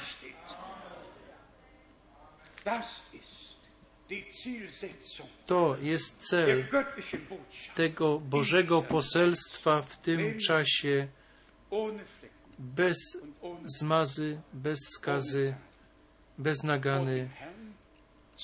[5.46, 6.64] To jest cel
[7.74, 11.08] tego Bożego poselstwa w tym czasie,
[12.58, 12.98] bez
[13.66, 15.54] zmazy, bez skazy,
[16.38, 17.28] bez nagany,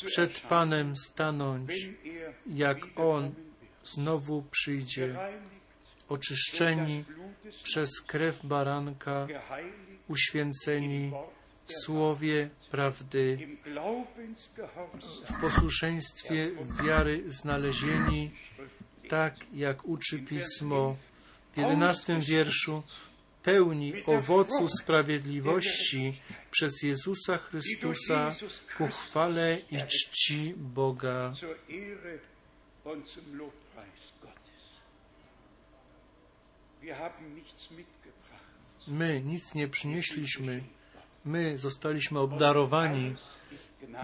[0.05, 1.71] przed Panem stanąć,
[2.47, 3.35] jak On
[3.85, 5.17] znowu przyjdzie,
[6.09, 7.05] oczyszczeni
[7.63, 9.27] przez krew baranka,
[10.09, 11.13] uświęceni
[11.65, 13.49] w słowie prawdy,
[15.25, 16.51] w posłuszeństwie
[16.85, 18.31] wiary znalezieni,
[19.09, 20.97] tak jak uczy Pismo
[21.53, 22.83] w jedenastym wierszu,
[23.43, 26.21] pełni owocu sprawiedliwości
[26.51, 28.35] przez Jezusa Chrystusa
[28.77, 31.33] ku chwale i czci Boga.
[38.87, 40.63] My nic nie przynieśliśmy,
[41.25, 43.15] my zostaliśmy obdarowani.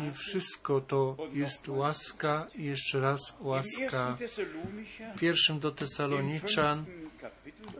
[0.08, 4.16] i wszystko to jest łaska i jeszcze raz łaska.
[4.16, 4.16] 1.
[4.16, 6.84] Thessalonicher, W pierwszym do Tesaloniczan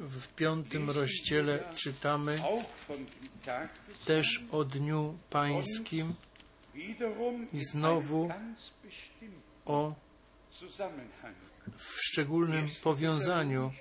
[0.01, 2.39] w piątym rozdziale czytamy
[4.05, 6.15] też o Dniu Pańskim,
[7.53, 8.29] I znowu
[9.67, 9.95] o
[11.77, 13.73] w szczególnym powiązaniu.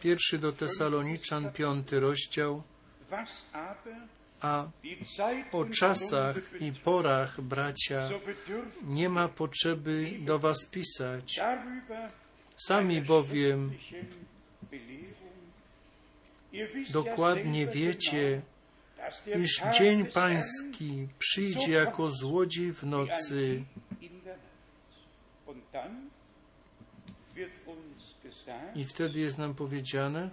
[0.00, 2.62] Pierwszy do Tesaloniczan, piąty rozdział,
[4.40, 4.68] a
[5.52, 8.08] o czasach i porach, bracia,
[8.82, 11.40] nie ma potrzeby do was pisać.
[12.56, 13.72] Sami bowiem
[16.90, 18.42] dokładnie wiecie,
[19.42, 23.64] iż dzień pański przyjdzie jako złodziej w nocy.
[28.74, 30.30] I wtedy jest nam powiedziane,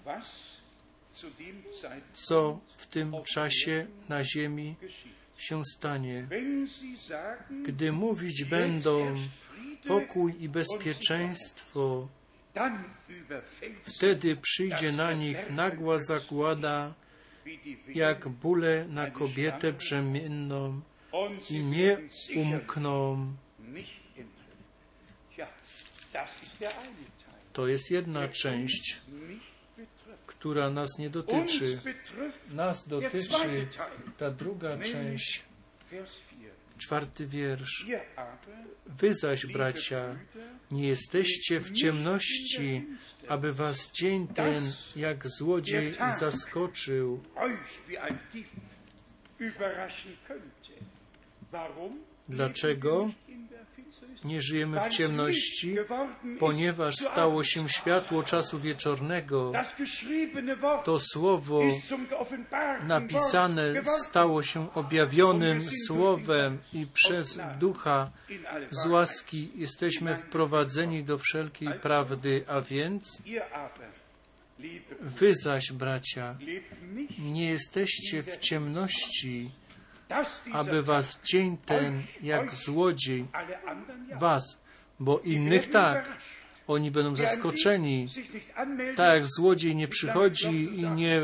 [2.13, 4.76] co w tym czasie na ziemi
[5.38, 6.28] się stanie.
[7.65, 9.15] Gdy mówić będą
[9.88, 12.07] pokój i bezpieczeństwo,
[13.83, 16.93] wtedy przyjdzie na nich nagła zagłada,
[17.87, 20.81] jak bóle na kobietę brzemienną
[21.49, 21.97] i nie
[22.35, 23.33] umkną.
[27.53, 29.01] To jest jedna część,
[30.25, 31.79] która nas nie dotyczy.
[32.49, 33.67] Nas dotyczy
[34.17, 35.43] ta druga część,
[35.91, 36.30] Vers 4.
[36.82, 37.86] czwarty wiersz.
[38.86, 40.15] Wy zaś, bracia,
[40.71, 42.88] nie jesteście w ciemności,
[43.27, 47.23] aby was dzień ten jak złodziej zaskoczył.
[50.27, 50.73] könnte.
[51.51, 51.99] Warum?
[52.29, 53.11] Dlaczego?
[54.23, 55.75] Nie żyjemy w ciemności,
[56.39, 59.51] ponieważ stało się światło czasu wieczornego.
[60.83, 61.61] To słowo
[62.87, 63.73] napisane
[64.09, 68.11] stało się objawionym słowem i przez ducha.
[68.71, 73.21] z łaski jesteśmy wprowadzeni do wszelkiej prawdy, a więc
[75.01, 76.35] wy zaś, bracia,
[77.19, 79.51] nie jesteście w ciemności,
[80.53, 83.26] aby was dzień ten jak złodziej
[84.20, 84.57] was,
[84.99, 86.18] bo innych tak,
[86.68, 88.07] oni będą zaskoczeni.
[88.95, 91.22] Tak jak złodziej nie przychodzi i nie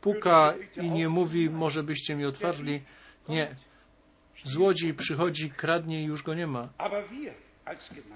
[0.00, 2.82] puka i nie mówi, może byście mi otwarli.
[3.28, 3.54] Nie.
[4.44, 6.68] Złodziej przychodzi, kradnie i już go nie ma.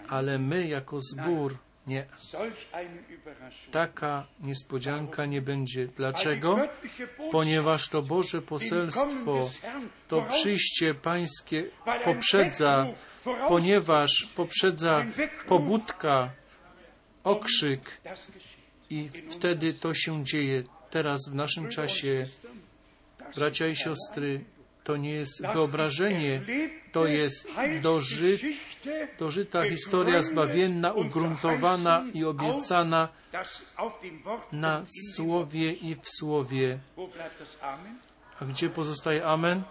[0.09, 1.57] Ale my jako zbór
[1.87, 2.07] nie.
[3.71, 5.87] Taka niespodzianka nie będzie.
[5.87, 6.59] Dlaczego?
[7.31, 9.51] Ponieważ to Boże poselstwo,
[10.09, 11.65] to przyjście Pańskie
[12.05, 12.87] poprzedza,
[13.49, 15.07] ponieważ poprzedza
[15.47, 16.31] pobudka,
[17.25, 18.01] okrzyk
[18.91, 20.63] i wtedy to się dzieje.
[20.91, 22.27] Teraz w naszym czasie,
[23.37, 24.45] bracia i siostry,
[24.85, 26.41] to nie jest wyobrażenie,
[26.93, 27.49] to jest
[27.83, 28.39] doży,
[29.19, 33.09] dożyta historia zbawienna, ugruntowana i obiecana
[34.53, 36.79] na słowie i w słowie.
[38.41, 39.63] A gdzie pozostaje Amen?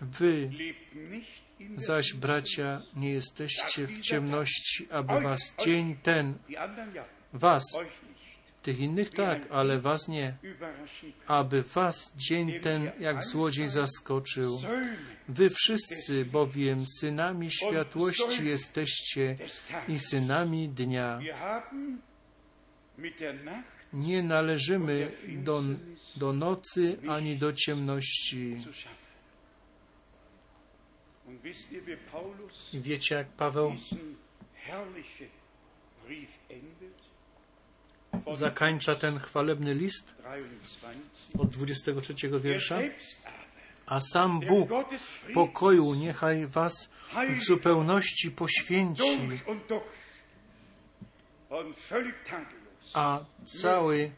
[0.00, 0.50] Wy
[1.76, 6.34] zaś, bracia, nie jesteście w ciemności, aby was dzień ten,
[7.32, 7.62] was.
[8.62, 10.34] Tych innych tak, ale was nie,
[11.26, 14.60] aby was dzień ten jak złodziej zaskoczył.
[15.28, 19.36] Wy wszyscy bowiem synami światłości jesteście
[19.88, 21.20] i synami dnia.
[23.92, 25.62] Nie należymy do,
[26.16, 28.56] do nocy ani do ciemności.
[32.74, 33.76] wiecie, jak Paweł
[38.34, 40.04] zakańcza ten chwalebny list
[41.34, 41.38] 23.
[41.38, 42.78] od 23 Er wiersza?
[43.86, 44.70] A sam Bóg
[45.34, 46.88] pokoju niechaj was
[47.38, 49.18] w zupełności poświęci,
[52.94, 54.10] a cały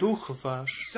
[0.00, 0.96] duch wasz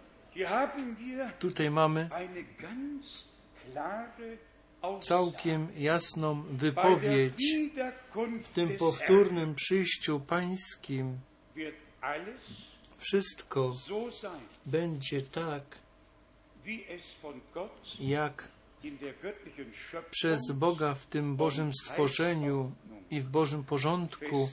[0.08, 0.26] wir
[1.38, 2.08] Tutaj mamy
[5.00, 7.56] całkiem jasną wypowiedź.
[8.42, 11.18] W tym powtórnym przyjściu pańskim
[12.96, 13.72] wszystko
[14.66, 15.62] będzie tak,
[18.00, 18.48] jak
[20.10, 22.72] przez Boga w tym Bożym stworzeniu
[23.10, 24.48] i w Bożym porządku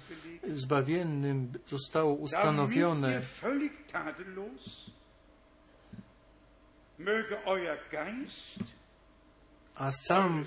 [0.47, 3.21] zbawiennym zostało ustanowione.
[9.75, 10.45] A sam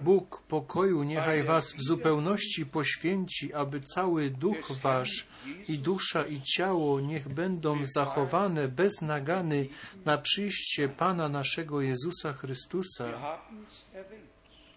[0.00, 5.26] Bóg pokoju niechaj was w zupełności poświęci, aby cały duch wasz
[5.68, 9.68] i dusza i ciało niech będą zachowane bez nagany
[10.04, 13.38] na przyjście Pana naszego Jezusa Chrystusa.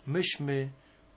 [0.08, 0.70] Myśmy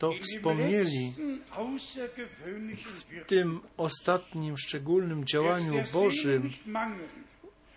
[0.02, 1.12] to wspomnieli
[1.50, 6.50] außergewöhnlichen w tym ostatnim szczególnym działaniu Bożym.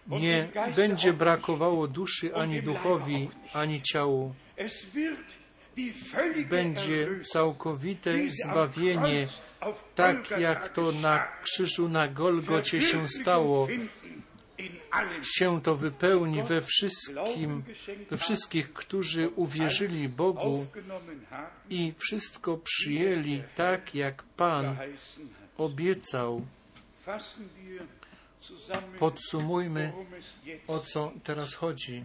[0.07, 4.33] Nie będzie brakowało duszy ani duchowi, ani ciału.
[6.49, 8.11] Będzie całkowite
[8.43, 9.27] zbawienie,
[9.95, 13.67] tak jak to na krzyżu na Golgocie się stało.
[15.23, 17.63] Się to wypełni we wszystkim,
[18.09, 20.65] we wszystkich, którzy uwierzyli Bogu
[21.69, 24.77] i wszystko przyjęli tak, jak Pan
[25.57, 26.45] obiecał.
[28.99, 29.93] Podsumujmy,
[30.67, 32.03] o co teraz chodzi.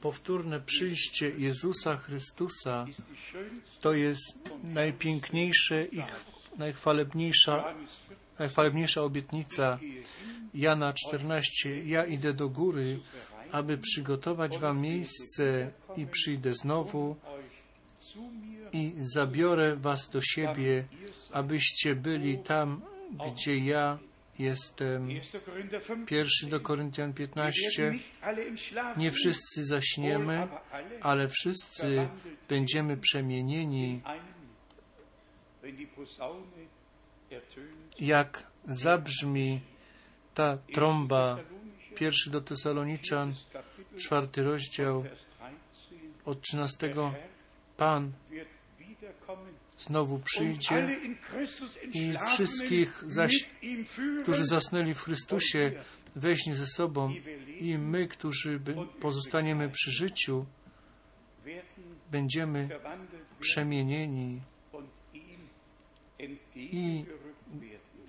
[0.00, 2.86] Powtórne przyjście Jezusa Chrystusa
[3.80, 9.78] to jest najpiękniejsze i ch- najchwalebniejsza, Johannes 4, najchwalebniejsza obietnica
[10.56, 11.84] Jana 14.
[11.84, 12.98] Ja idę do góry,
[13.52, 17.16] aby przygotować wam miejsce i przyjdę znowu
[18.72, 20.84] i zabiorę was do siebie,
[21.32, 22.80] abyście byli tam,
[23.26, 23.98] gdzie ja
[24.38, 25.10] jestem.
[25.10, 25.40] 1.
[25.40, 26.08] Korinther 5.
[26.08, 27.92] Pierwszy do Koryntian Wir werden 15.
[27.92, 30.48] nicht alle im Schlaf Nie wszyscy zaśniemy,
[31.00, 32.08] ale wszyscy
[32.48, 34.02] będziemy przemienieni,
[37.98, 39.60] jak zabrzmi
[40.36, 41.38] ta trąba.
[41.94, 43.34] Pierwszy do Tesaloniczan,
[43.96, 45.20] czwarty rozdział, Vers
[45.72, 45.96] 13.
[46.24, 46.78] od 13.
[46.88, 47.14] Der Herr
[47.76, 48.12] Pan
[49.78, 53.48] znowu przyjdzie entschlafenen wszystkich zaś,
[54.22, 55.72] którzy zasnęli w Chrystusie,
[56.16, 57.14] weźmie ze sobą
[57.60, 58.60] i my, którzy
[59.00, 60.46] pozostaniemy przy życiu,
[62.10, 62.68] będziemy
[63.40, 64.40] przemienieni.
[66.18, 67.06] werden.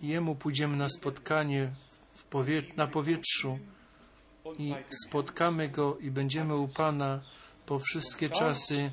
[0.01, 1.71] Jemu pójdziemy na spotkanie
[2.29, 3.59] powie na powietrzu
[4.59, 7.21] i spotkamy Go i będziemy u Pana
[7.65, 8.91] po wszystkie czasy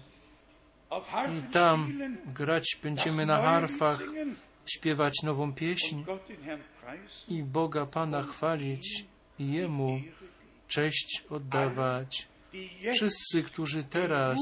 [1.38, 4.02] i tam grać będziemy na harfach,
[4.66, 6.04] śpiewać nową pieśń
[7.28, 9.04] i Boga Pana chwalić
[9.38, 10.00] i Jemu
[10.68, 12.28] cześć oddawać.
[12.94, 14.38] Wszyscy, którzy teraz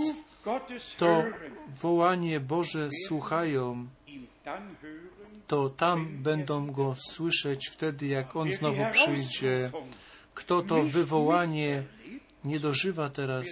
[0.98, 1.24] to
[1.82, 3.88] wołanie Boże słuchają,
[5.46, 9.70] to tam będą Go słyszeć wtedy, jak On znowu przyjdzie.
[10.34, 11.82] Kto to wywołanie
[12.44, 13.46] nie dożywa teraz,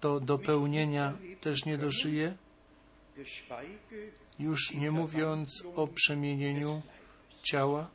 [0.00, 2.34] to dopełnienia też nie dożyje,
[4.38, 6.82] już nie mówiąc o przemienieniu
[7.42, 7.88] ciała.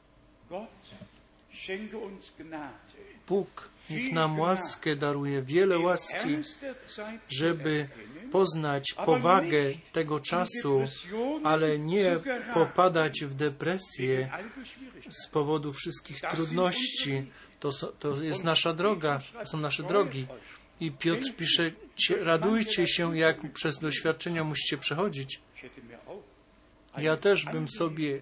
[3.28, 6.38] Bóg niech nam łaskę daruje, wiele łaski,
[7.30, 7.88] żeby
[8.32, 10.84] poznać powagę tego czasu,
[11.44, 12.16] ale nie
[12.54, 14.30] popadać w depresję
[15.10, 17.26] z powodu wszystkich trudności.
[17.60, 20.28] To, to jest nasza droga, to są nasze drogi.
[20.80, 25.42] I Piotr pisze, "Cie- radujcie się, jak przez doświadczenia musicie przechodzić.
[26.98, 28.22] Ja też bym sobie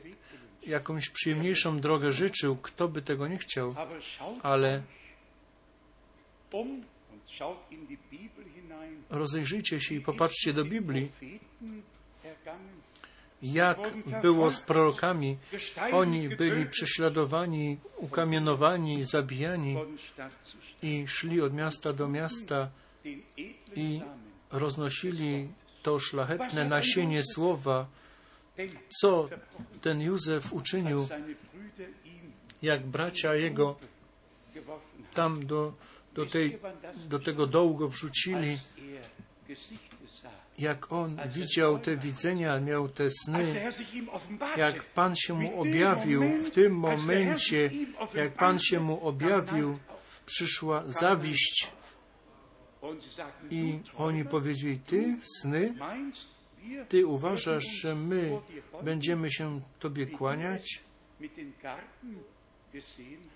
[0.68, 3.76] jakąś przyjemniejszą drogę życzył, kto by tego nie chciał,
[4.44, 4.82] ale
[9.10, 11.12] rozejrzyjcie się i popatrzcie do Biblii.
[13.42, 13.78] Jak
[14.22, 15.38] było z prorokami.
[15.92, 19.78] Oni byli prześladowani, ukamienowani, zabijani
[20.82, 22.70] i szli od miasta do miasta
[23.76, 24.02] i
[24.52, 25.48] roznosili
[25.84, 27.88] to szlachetne nasienie słowa.
[29.02, 29.30] Co
[29.82, 31.08] ten Józef uczynił,
[32.62, 33.76] jak bracia jego
[35.14, 35.74] tam do,
[36.18, 36.60] do, tej,
[37.10, 38.58] do tego dołu go wrzucili,
[40.58, 43.72] jak on widział te widzenia, miał te sny,
[44.58, 47.72] jak Pan się mu objawił, w tym momencie,
[48.14, 49.78] jak Pan się mu objawił,
[50.26, 51.72] przyszła zawiść.
[53.50, 55.74] I oni powiedzieli, ty, sny,
[56.90, 58.40] ty uważasz, że my
[58.84, 60.82] będziemy się Tobie kłaniać,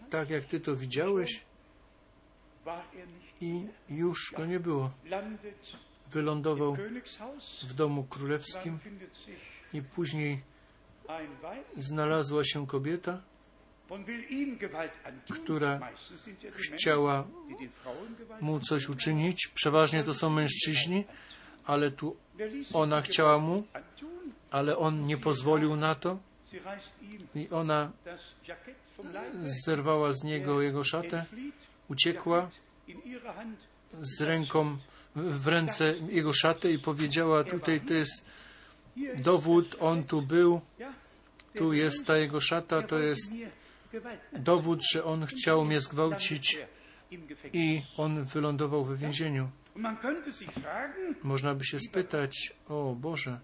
[0.09, 1.50] tak jak Ty to widziałeś
[3.41, 4.91] i już go nie było.
[6.11, 6.77] Wylądował
[7.63, 8.79] w domu królewskim
[9.73, 10.41] i później
[11.77, 13.21] znalazła się kobieta,
[15.29, 15.79] która
[16.73, 17.27] chciała
[18.41, 19.47] mu coś uczynić.
[19.53, 21.03] Przeważnie to są mężczyźni,
[21.65, 22.15] ale tu
[22.73, 23.63] ona chciała mu,
[24.51, 26.19] ale on nie pozwolił na to
[27.35, 27.91] i ona
[29.65, 31.25] zerwała z niego jego szatę,
[31.91, 32.49] uciekła
[34.01, 34.77] z ręką
[35.15, 38.25] w ręce jego szatę i powiedziała, tutaj to jest
[39.17, 40.61] dowód, on tu był,
[41.55, 43.31] tu jest ta jego szata, to jest
[44.33, 46.57] dowód, że on chciał mnie zgwałcić
[47.53, 49.49] i on wylądował w więzieniu.
[51.23, 53.39] Można by się spytać, o Boże,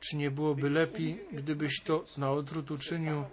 [0.00, 3.24] czy nie byłoby lepiej, gdybyś to na odwrót uczynił,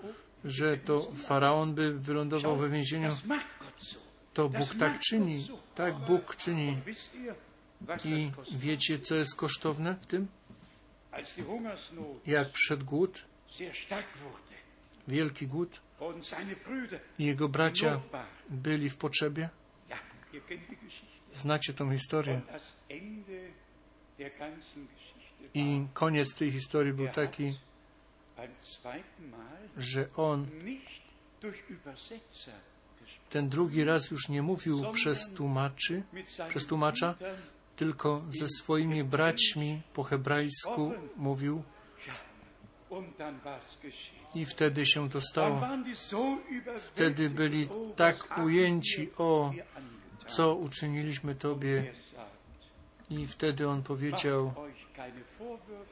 [0.46, 3.12] że to faraon by wylądował we więzieniu?
[4.34, 6.78] To Bóg tak czyni, tak Bóg czyni.
[8.06, 10.28] I wiecie, co jest kosztowne w tym?
[12.26, 13.26] Jak przyszedł głód,
[15.08, 15.82] wielki głód,
[17.20, 18.00] jego bracia
[18.50, 19.50] byli w potrzebie.
[21.34, 22.42] Znacie tą historię.
[25.54, 27.54] I koniec tej historii był taki,
[29.78, 30.48] że on
[33.30, 36.04] ten drugi raz już nie mówił przez tłumaczy,
[36.50, 37.16] przez tłumacza,
[37.76, 41.64] tylko ze swoimi braćmi po hebrajsku mówił.
[44.36, 45.62] I wtedy się to stało.
[46.88, 49.54] Wtedy byli tak ujęci, o,
[50.28, 51.94] co uczyniliśmy Tobie.
[53.10, 54.54] I wtedy on powiedział,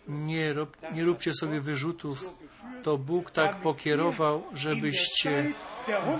[0.07, 2.33] nie, rob, nie róbcie sobie wyrzutów.
[2.83, 5.51] To Bóg tak pokierował, żebyście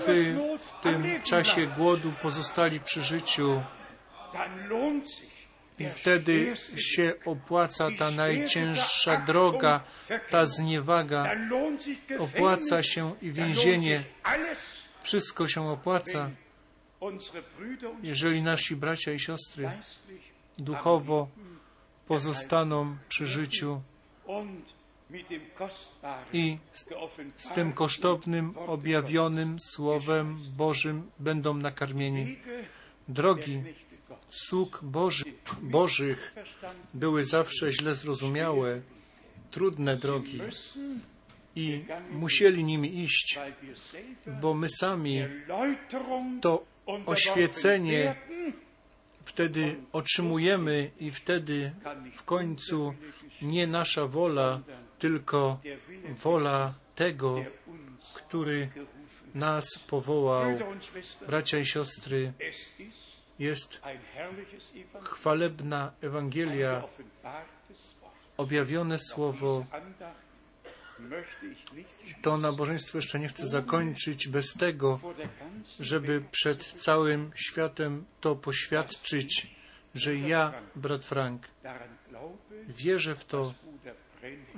[0.06, 3.62] wy w tym czasie głodu pozostali przy życiu.
[5.78, 9.84] I wtedy się opłaca ta najcięższa droga,
[10.30, 11.30] ta zniewaga.
[12.18, 14.04] Opłaca się i więzienie.
[15.02, 16.30] Wszystko się opłaca,
[18.02, 19.70] jeżeli nasi bracia i siostry
[20.58, 21.28] duchowo
[22.06, 23.80] pozostaną przy życiu
[26.32, 26.58] i
[27.36, 32.36] z tym kosztownym, objawionym Słowem Bożym będą nakarmieni.
[33.08, 33.62] Drogi
[34.30, 35.24] sług Boży,
[35.62, 36.34] Bożych
[36.94, 38.80] były zawsze źle zrozumiałe,
[39.50, 40.40] trudne drogi
[41.56, 43.38] i musieli nimi iść,
[44.40, 45.22] bo my sami
[46.40, 46.64] to
[47.06, 48.14] oświecenie.
[49.24, 51.72] Wtedy otrzymujemy i wtedy
[52.14, 52.94] w końcu
[53.42, 54.60] nie nasza wola,
[54.98, 55.60] tylko
[56.22, 57.44] wola tego,
[58.14, 58.68] który
[59.34, 60.58] nas powołał.
[61.26, 62.32] Bracia i siostry,
[63.38, 63.80] jest
[65.02, 66.82] chwalebna Ewangelia,
[68.36, 69.64] objawione słowo.
[72.22, 75.00] To nabożeństwo jeszcze nie chcę zakończyć bez tego,
[75.80, 79.56] żeby przed całym światem to poświadczyć,
[79.94, 81.48] że ja, brat Frank,
[82.68, 83.54] wierzę w to,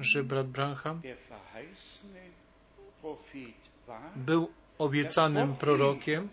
[0.01, 1.03] że brat Branham
[4.17, 6.29] był obiecanym prorokiem,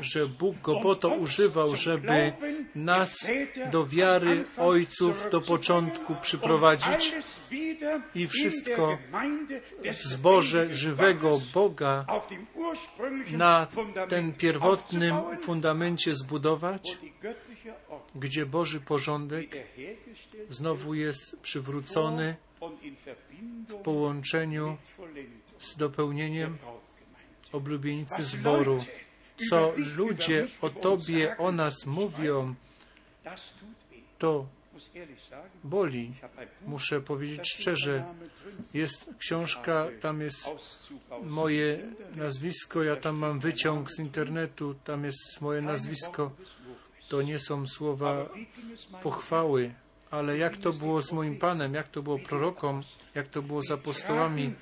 [0.00, 2.32] że Bóg go po to używał, żeby
[2.74, 3.26] nas
[3.70, 7.14] do wiary ojców do początku przyprowadzić
[8.14, 8.98] i wszystko
[9.84, 12.06] w lebendigen żywego Boga
[13.30, 13.66] na
[14.08, 16.98] ten pierwotnym fundamencie zbudować,
[18.14, 19.56] gdzie Boży porządek
[20.48, 22.36] znowu jest przywrócony
[23.68, 24.76] w połączeniu
[25.58, 26.58] z dopełnieniem
[28.08, 28.84] Was zboru.
[29.50, 32.54] Co ludzie o Tobie, o nas mówią,
[34.18, 34.46] to
[35.64, 36.14] boli.
[36.66, 38.04] Muszę powiedzieć szczerze,
[38.74, 40.50] jest książka, tam jest
[41.22, 41.78] moje
[42.16, 46.30] nazwisko, ja tam mam wyciąg z internetu, tam jest moje nazwisko.
[47.08, 48.28] To nie są słowa
[49.02, 49.74] pochwały,
[50.10, 52.82] ale jak to było z moim Panem, jak to było prorokom,
[53.14, 54.54] jak to było z apostołami,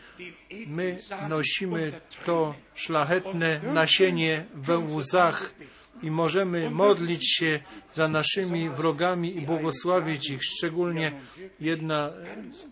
[0.66, 0.98] my
[1.28, 5.54] nosimy to szlachetne nasienie we łzach
[6.02, 7.60] i możemy modlić się
[7.92, 10.44] za naszymi wrogami i błogosławić ich.
[10.44, 11.12] Szczególnie
[11.60, 12.10] jedna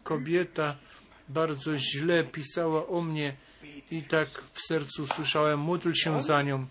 [0.02, 0.76] kobieta
[1.28, 3.36] bardzo źle pisała o mnie
[3.90, 6.66] i tak w sercu słyszałem, módl się za nią.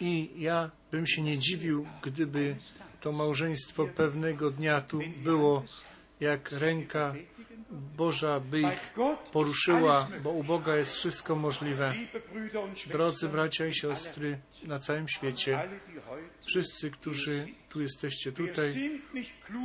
[0.00, 2.56] I ja bym się nie dziwił, gdyby
[3.04, 5.64] to małżeństwo pewnego dnia tu było,
[6.20, 7.14] jak ręka
[7.96, 8.94] Boża by ich
[9.32, 11.94] poruszyła, bo u Boga jest wszystko możliwe.
[12.86, 15.68] Drodzy bracia i siostry na całym świecie,
[16.46, 19.00] wszyscy, którzy tu jesteście tutaj,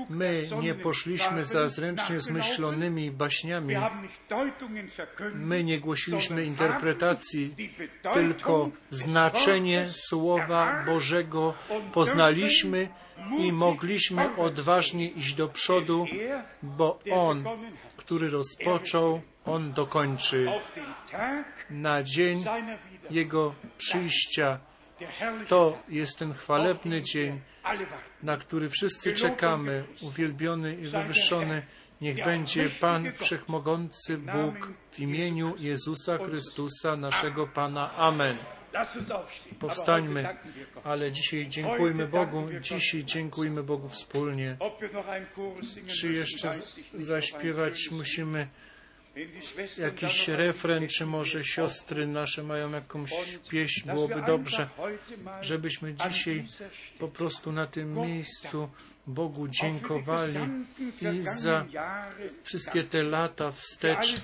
[0.09, 3.75] my nie poszliśmy za zręcznie zmyślonymi baśniami,
[5.33, 7.55] my nie głosiliśmy interpretacji,
[8.13, 11.53] tylko znaczenie Słowa Bożego
[11.93, 12.89] poznaliśmy
[13.37, 16.05] i mogliśmy odważnie iść do przodu,
[16.63, 17.43] bo On,
[17.97, 20.51] który rozpoczął, On dokończy.
[21.69, 22.45] Na dzień.
[23.09, 24.59] Jego przyjścia
[25.47, 27.41] to jest ten chwalebny dzień,
[28.23, 31.65] na który wszyscy czekamy, uwielbiony i wywyższony.
[32.01, 37.95] Niech będzie Pan Wszechmogący Bóg w imieniu Jezusa Chrystusa, naszego Pana.
[37.95, 38.37] Amen.
[39.59, 40.37] Powstańmy,
[40.83, 44.57] ale dzisiaj dziękujmy Bogu, dzisiaj dziękujmy Bogu wspólnie.
[45.87, 46.59] Czy jeszcze
[46.93, 48.47] zaśpiewać musimy
[49.77, 53.11] jakiś refren, czy może siostry nasze mają jakąś
[53.49, 54.69] pieśń, byłoby dobrze,
[55.41, 56.45] żebyśmy dzisiaj
[56.99, 58.69] po prostu na tym miejscu
[59.09, 60.35] Bogu dziękowali
[61.01, 61.65] i za
[62.43, 64.21] wszystkie te lata wstecz,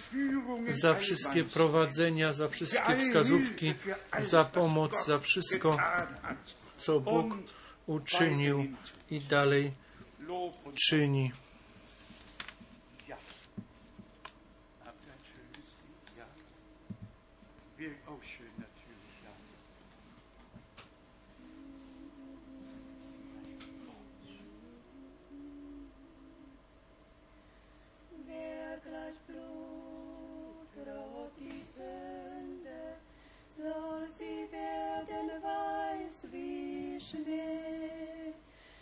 [0.69, 3.73] za wszystkie prowadzenia, za wszystkie wskazówki,
[4.19, 5.77] za pomoc, za wszystko,
[6.77, 7.37] co Bóg
[7.87, 8.65] uczynił
[9.11, 9.71] i dalej
[10.89, 11.31] czyni.
[36.05, 38.33] Weiß wie Schnee.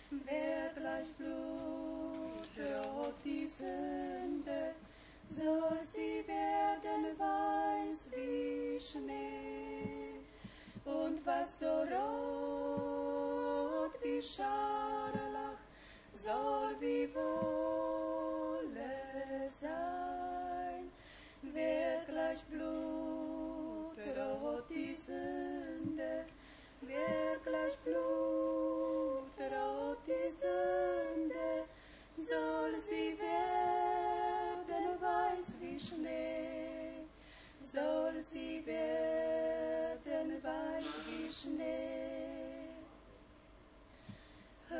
[0.09, 2.49] Wer gleich Blut
[2.85, 4.75] rot die Sünde,
[5.29, 10.19] soll sie werden weiß wie Schnee.
[10.85, 15.61] Und was so rot wie Scharlach
[16.13, 17.82] soll wie Wolle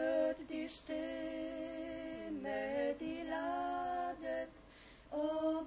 [0.04, 1.00] Hört die Stimme,
[3.00, 4.50] die ladet,
[5.12, 5.63] o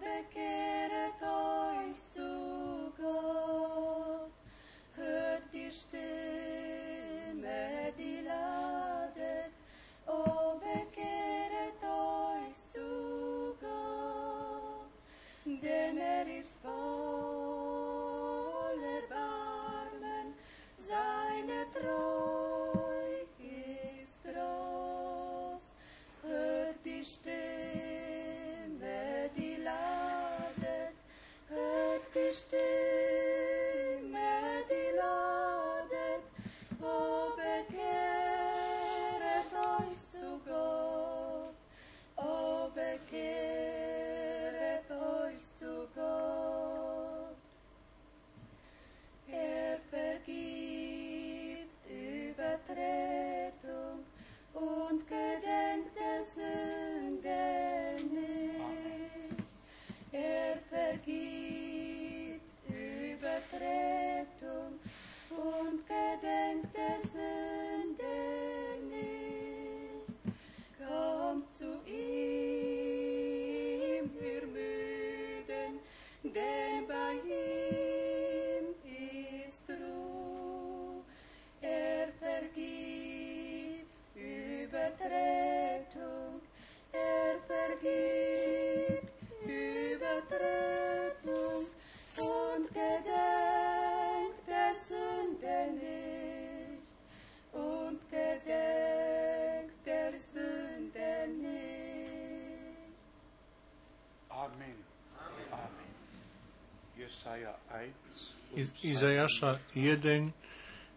[108.83, 110.31] Izajasza 1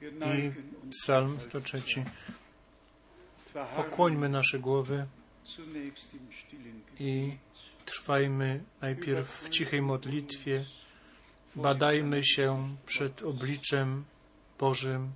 [0.02, 0.52] Wir i
[0.92, 1.82] Psalm 103.
[3.76, 5.06] Pokłońmy nasze głowy
[7.00, 7.38] i
[7.86, 10.66] trwajmy najpierw w cichej modlitwie,
[11.56, 14.04] badajmy się przed obliczem
[14.60, 15.12] Bożym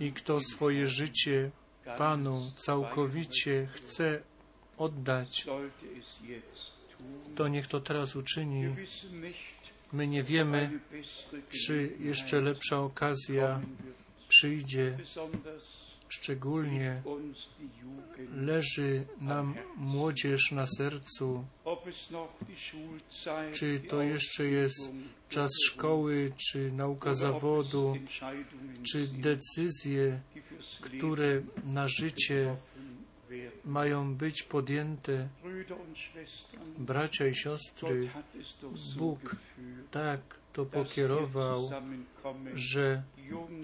[0.00, 1.50] i kto swoje życie
[1.98, 4.22] Panu całkowicie chce
[4.78, 5.46] oddać,
[7.34, 8.74] to niech to teraz uczyni.
[9.92, 10.80] My nie wiemy,
[11.48, 13.60] czy jeszcze lepsza okazja
[14.28, 14.98] przyjdzie.
[16.08, 17.02] Szczególnie
[18.34, 21.44] leży nam młodzież na sercu,
[23.52, 24.90] czy to jeszcze jest
[25.28, 27.96] czas szkoły, czy nauka zawodu,
[28.92, 30.20] czy decyzje,
[30.80, 32.56] które na życie
[33.64, 35.28] mają być podjęte.
[36.78, 38.10] Bracia i siostry,
[38.96, 39.36] Bóg
[39.96, 40.20] tak
[40.52, 41.70] to pokierował,
[42.54, 43.02] że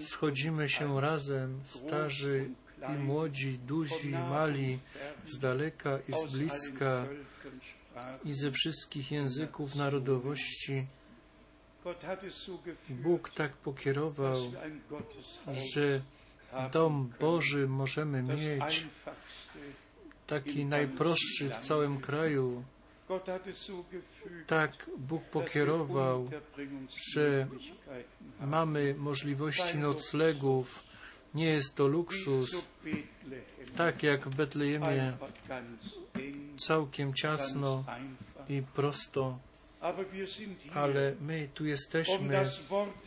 [0.01, 2.49] schodzimy się razem, starzy
[2.89, 4.79] i młodzi, duzi i mali,
[5.25, 7.05] z daleka i z bliska
[8.25, 10.85] i ze wszystkich języków narodowości.
[12.89, 14.37] Bóg tak pokierował,
[15.51, 16.01] że
[16.71, 18.85] dom Boży możemy mieć,
[20.27, 22.63] taki najprostszy w całym kraju.
[24.47, 26.29] Tak Bóg pokierował,
[27.15, 27.47] że
[28.39, 30.83] mamy możliwości noclegów.
[31.33, 32.65] Nie jest to luksus,
[33.75, 35.13] tak jak w Betlejemie,
[36.57, 37.83] całkiem ciasno
[38.49, 39.39] i prosto.
[40.73, 42.61] Ale my tu um jesteśmy, des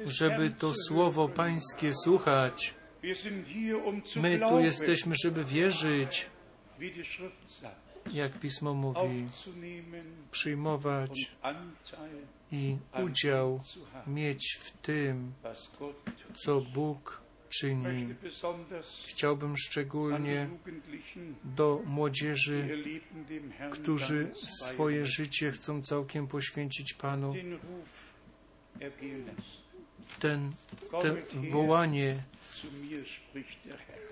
[0.06, 1.28] żeby to słowo.
[1.28, 2.74] Pańskie słuchać.
[3.84, 6.26] Um My tu jesteśmy, żeby wierzyć,
[8.12, 9.26] jak Pismo mówi,
[10.30, 11.30] przyjmować
[12.52, 13.60] i udział
[14.06, 15.32] mieć w tym,
[16.44, 18.14] co Bóg czyni.
[19.06, 20.48] Chciałbym szczególnie
[21.44, 22.82] do młodzieży,
[23.72, 24.30] którzy
[24.60, 27.34] swoje życie chcą całkiem poświęcić Panu,
[30.20, 30.50] ten,
[31.52, 32.22] wołanie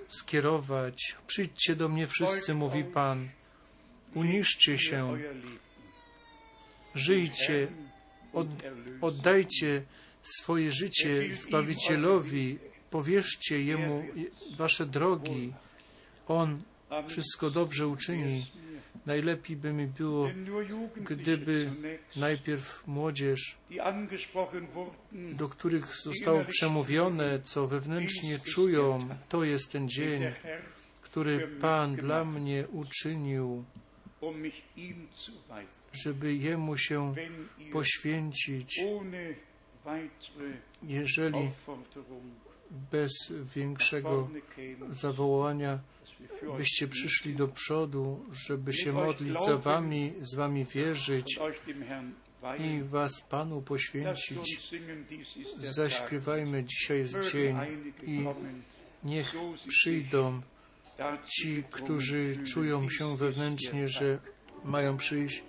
[0.08, 1.16] skierować.
[1.26, 3.28] Przyjdźcie do mnie wszyscy, mówi Pan.
[4.14, 5.18] Uniszcie się,
[6.94, 7.68] żyjcie,
[8.32, 8.46] od,
[9.00, 9.82] oddajcie
[10.22, 12.58] swoje życie Zbawicielowi,
[12.90, 14.04] powierzcie Jemu
[14.56, 15.52] wasze drogi.
[16.28, 16.62] On
[17.08, 18.46] wszystko dobrze uczyni.
[19.06, 20.30] Najlepiej by mi było,
[20.96, 21.70] gdyby
[22.16, 23.56] najpierw młodzież,
[25.12, 30.22] do których zostało przemówione, co wewnętrznie czują, to jest ten dzień,
[31.02, 33.64] który Pan dla mnie uczynił,
[35.92, 37.14] żeby Jemu się
[37.72, 38.80] poświęcić,
[40.82, 41.50] jeżeli
[42.92, 43.12] bez
[43.54, 44.30] większego
[44.90, 45.78] zawołania
[46.56, 51.38] byście przyszli do przodu, żeby się modlić za wami, z wami wierzyć
[52.58, 54.72] i was Panu poświęcić.
[55.58, 57.56] Zaśpiewajmy, dzisiaj Mögen dzień
[58.02, 58.26] i
[59.04, 59.34] niech
[59.68, 60.40] przyjdą
[61.24, 64.18] ci, którzy czują się wewnętrznie, że
[64.64, 65.42] mają przyjść.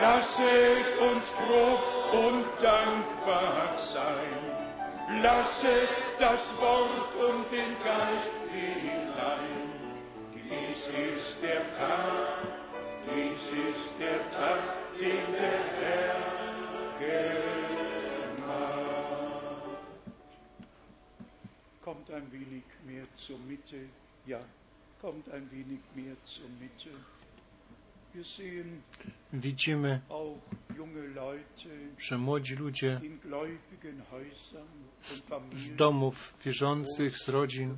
[0.00, 5.22] Lasset uns froh und dankbar sein.
[5.22, 9.64] Lasset das Wort und den Geist hinein.
[10.34, 12.42] Dies ist der Tag,
[13.06, 14.60] dies ist der Tag,
[14.98, 16.34] den der Herr
[16.98, 17.44] gemacht.
[21.82, 23.88] Kommt ein wenig mehr zur Mitte,
[24.26, 24.40] ja,
[25.00, 26.90] kommt ein wenig mehr zur Mitte.
[29.32, 30.00] Widzimy,
[31.98, 33.00] że młodzi ludzie
[35.54, 37.76] z domów wierzących, z rodzin,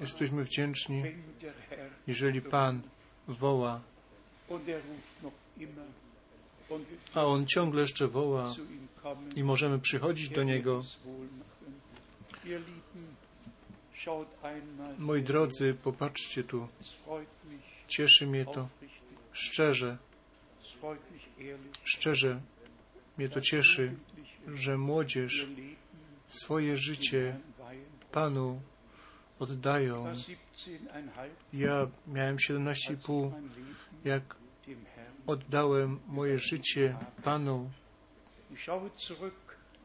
[0.00, 1.02] jesteśmy wdzięczni,
[2.06, 2.82] jeżeli Pan
[3.28, 3.80] woła,
[7.14, 8.54] a On ciągle jeszcze woła
[9.36, 10.84] i możemy przychodzić do Er Niego.
[14.98, 16.68] Moi drodzy, popatrzcie tu,
[17.88, 18.68] cieszy mnie to
[19.32, 19.98] szczerze,
[21.84, 22.40] szczerze
[23.18, 23.94] mnie to cieszy,
[24.48, 25.46] że młodzież
[26.28, 27.36] swoje życie.
[28.12, 28.60] Panu
[29.38, 30.04] oddają.
[30.04, 33.74] war 17,5, Ja miałem als 17,5, ich mein Leben
[34.04, 34.36] jak
[35.26, 37.70] oddałem moje życie Panu.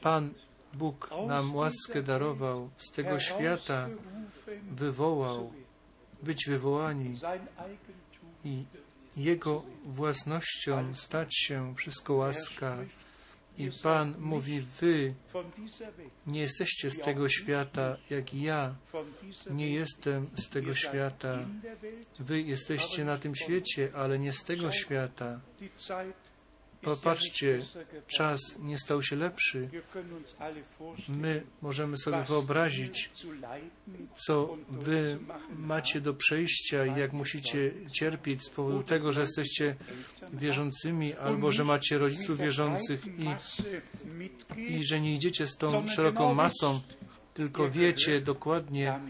[0.00, 0.34] Pan
[0.74, 3.88] Bóg nam łaskę darował, z tego świata
[4.70, 5.52] wywołał,
[6.22, 7.18] być wywołani
[8.44, 8.64] i
[9.16, 12.76] Jego własnością stać się wszystko łaska.
[13.58, 15.14] I Pan mówi, wy
[16.26, 18.74] nie jesteście z tego świata, jak ja
[19.50, 21.38] nie jestem z tego świata.
[22.18, 25.40] Wy jesteście na tym świecie, ale nie z tego świata.
[26.82, 27.58] Popatrzcie,
[28.06, 29.68] czas nie stał się lepszy.
[31.08, 33.10] My możemy sobie wyobrazić,
[34.26, 35.18] co wy
[35.56, 39.76] macie do przejścia i jak musicie cierpieć z powodu tego, że jesteście
[40.32, 43.26] wierzącymi albo że macie rodziców wierzących i,
[44.56, 46.80] i że nie idziecie z tą szeroką masą,
[47.34, 49.00] tylko wiecie dokładnie,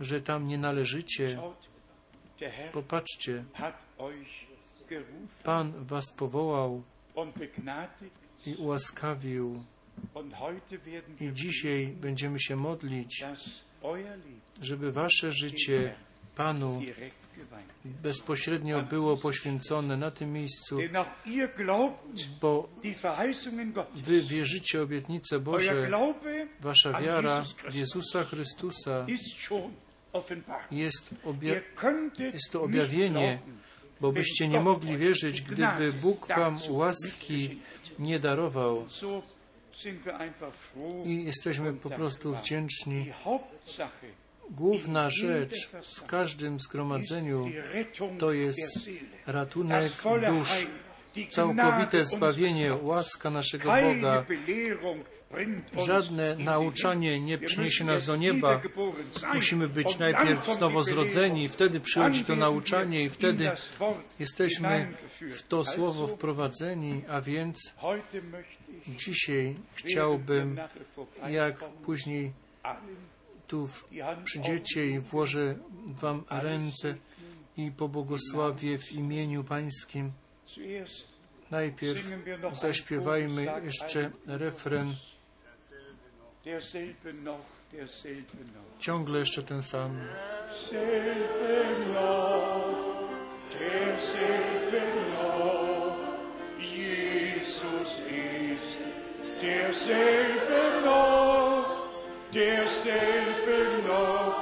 [0.00, 1.40] że tam nie należycie.
[2.72, 3.44] Popatrzcie,
[5.44, 6.82] Pan was powołał
[8.46, 9.64] i ułaskawił.
[11.20, 13.22] I dzisiaj będziemy się modlić,
[14.62, 15.94] żeby wasze życie
[16.36, 16.80] Panu
[17.84, 20.78] bezpośrednio było poświęcone na tym miejscu,
[22.40, 22.68] bo
[23.94, 25.66] wy wierzycie obietnice Boże.
[26.60, 29.04] Wasza wiara w Jezusa Chrystusa
[30.70, 31.52] jest, obja-
[32.34, 33.38] jest to objawienie,
[34.02, 37.60] bo byście nie mogli wierzyć, gdyby Bóg wam łaski
[37.98, 38.86] nie darował.
[41.04, 43.12] I jesteśmy po prostu wdzięczni.
[44.50, 47.50] Główna rzecz w każdym zgromadzeniu
[48.18, 48.90] to jest
[49.26, 49.92] ratunek
[50.28, 50.66] dusz,
[51.28, 54.24] całkowite zbawienie, łaska naszego Boga.
[55.86, 58.60] Żadne nauczanie nie przyniesie nas do nieba.
[59.12, 59.34] sein.
[59.34, 63.50] Musimy być najpierw znowu zrodzeni, wtedy przychodzi to nauczanie i wtedy
[64.18, 67.74] jesteśmy w to słowo wprowadzeni, a więc
[68.88, 70.60] dzisiaj chciałbym,
[71.28, 72.32] jak później
[73.46, 73.68] tu
[74.24, 75.54] przyjdziecie i włożę
[76.00, 76.94] wam ręce
[77.56, 80.12] i pobłogosławię w imieniu Pańskim.
[81.50, 82.04] Najpierw
[82.52, 84.94] zaśpiewajmy jeszcze refren,
[88.78, 90.00] ciągle jeszcze ten sam.
[90.48, 91.64] Derselbe
[91.94, 93.08] noch,
[93.58, 95.96] derselbe noch,
[96.58, 98.78] Jesus ist
[99.40, 101.88] derselbe noch,
[102.32, 103.58] derselbe
[103.88, 104.36] noch,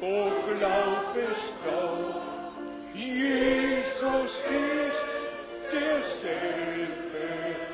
[0.00, 2.22] o glaub es doch,
[2.94, 5.06] Jesus ist
[5.72, 7.26] derselbe
[7.60, 7.71] noch,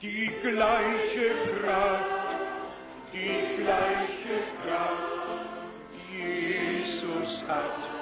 [0.00, 1.30] die gleiche
[1.60, 2.36] Kraft,
[3.12, 5.28] die gleiche Kraft,
[6.12, 7.98] Jesus hat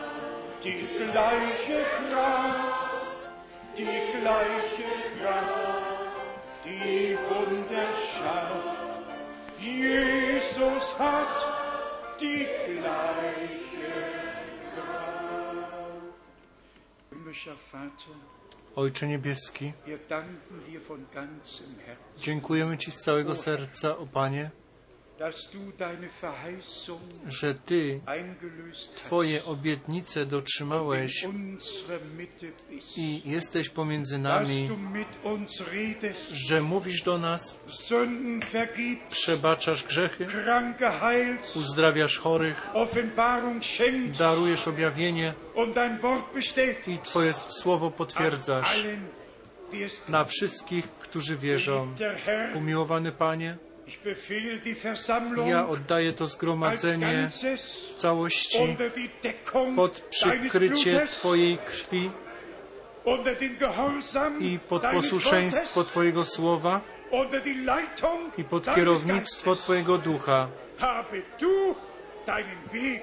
[0.62, 3.06] die gleiche Kraft,
[3.78, 8.98] die gleiche Kraft, die Wunder schafft.
[9.58, 13.92] Jesus hat die gleiche
[14.74, 15.72] Kraft.
[17.10, 18.16] Himmlischer Vater,
[18.76, 19.72] Ojcze Niebieski,
[22.18, 24.50] dziękujemy Ci z całego serca, o Panie,
[27.28, 28.00] że Ty.
[28.94, 31.26] Twoje obietnice dotrzymałeś
[32.96, 34.68] i jesteś pomiędzy nami,
[36.32, 37.58] że mówisz do nas,
[39.10, 40.26] przebaczasz grzechy,
[41.56, 42.70] uzdrawiasz chorych,
[44.18, 45.34] darujesz objawienie
[46.86, 48.84] i Twoje słowo potwierdzasz
[50.08, 51.94] na wszystkich, którzy wierzą.
[52.54, 53.56] Umiłowany Panie,
[55.46, 58.76] ja oddaję to zgromadzenie w całości
[59.76, 62.10] pod przykrycie Twojej krwi
[64.40, 66.80] i pod posłuszeństwo Twojego słowa
[68.38, 69.56] i pod kierownictwo.
[69.56, 70.48] Twojego ducha.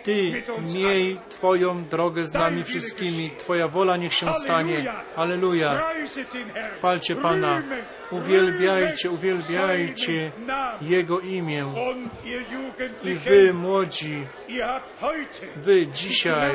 [0.04, 0.44] Ty
[0.74, 3.32] miej Twoją drogę z nami wszystkimi.
[3.38, 4.86] Twoja wola niech się stanie.
[5.16, 6.76] Herrn.
[6.76, 7.62] Chwalcie Pana.
[8.12, 10.32] Uwielbiajcie, uwielbiajcie.
[10.82, 11.74] Jego imię.
[13.04, 14.26] I Wy, młodzi,
[15.56, 16.52] Wy dzisiaj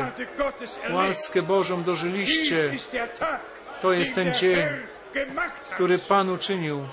[0.93, 2.71] łaskę Bożą dożyliście,
[3.19, 3.41] Tag,
[3.83, 4.67] To jest ten dzień,
[5.75, 6.89] który Pan uczynił.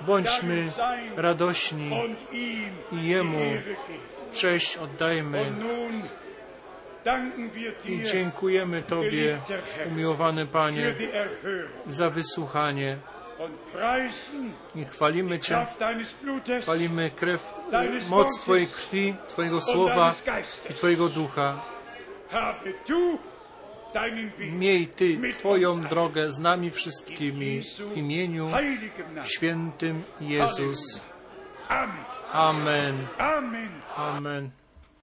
[0.00, 0.72] Bądźmy
[1.16, 1.90] radośni
[2.32, 2.62] i
[2.92, 3.40] Jemu
[4.32, 5.44] cześć oddajmy
[7.84, 9.38] i dziękujemy Tobie,
[9.90, 10.94] umiłowany Panie,
[11.86, 12.96] za wysłuchanie
[14.74, 15.66] i chwalimy Cię,
[16.62, 17.54] chwalimy krew,
[18.08, 20.14] moc Twojej krwi, Twojego słowa
[20.70, 20.74] i.
[20.74, 21.60] Twojego ducha.
[24.52, 27.62] Miej Ty Twoją drogę z nami wszystkimi
[27.94, 28.50] w imieniu
[29.24, 31.00] świętym Jezus.
[31.68, 32.04] Amen.
[33.18, 33.70] Amen.
[33.96, 34.50] Amen.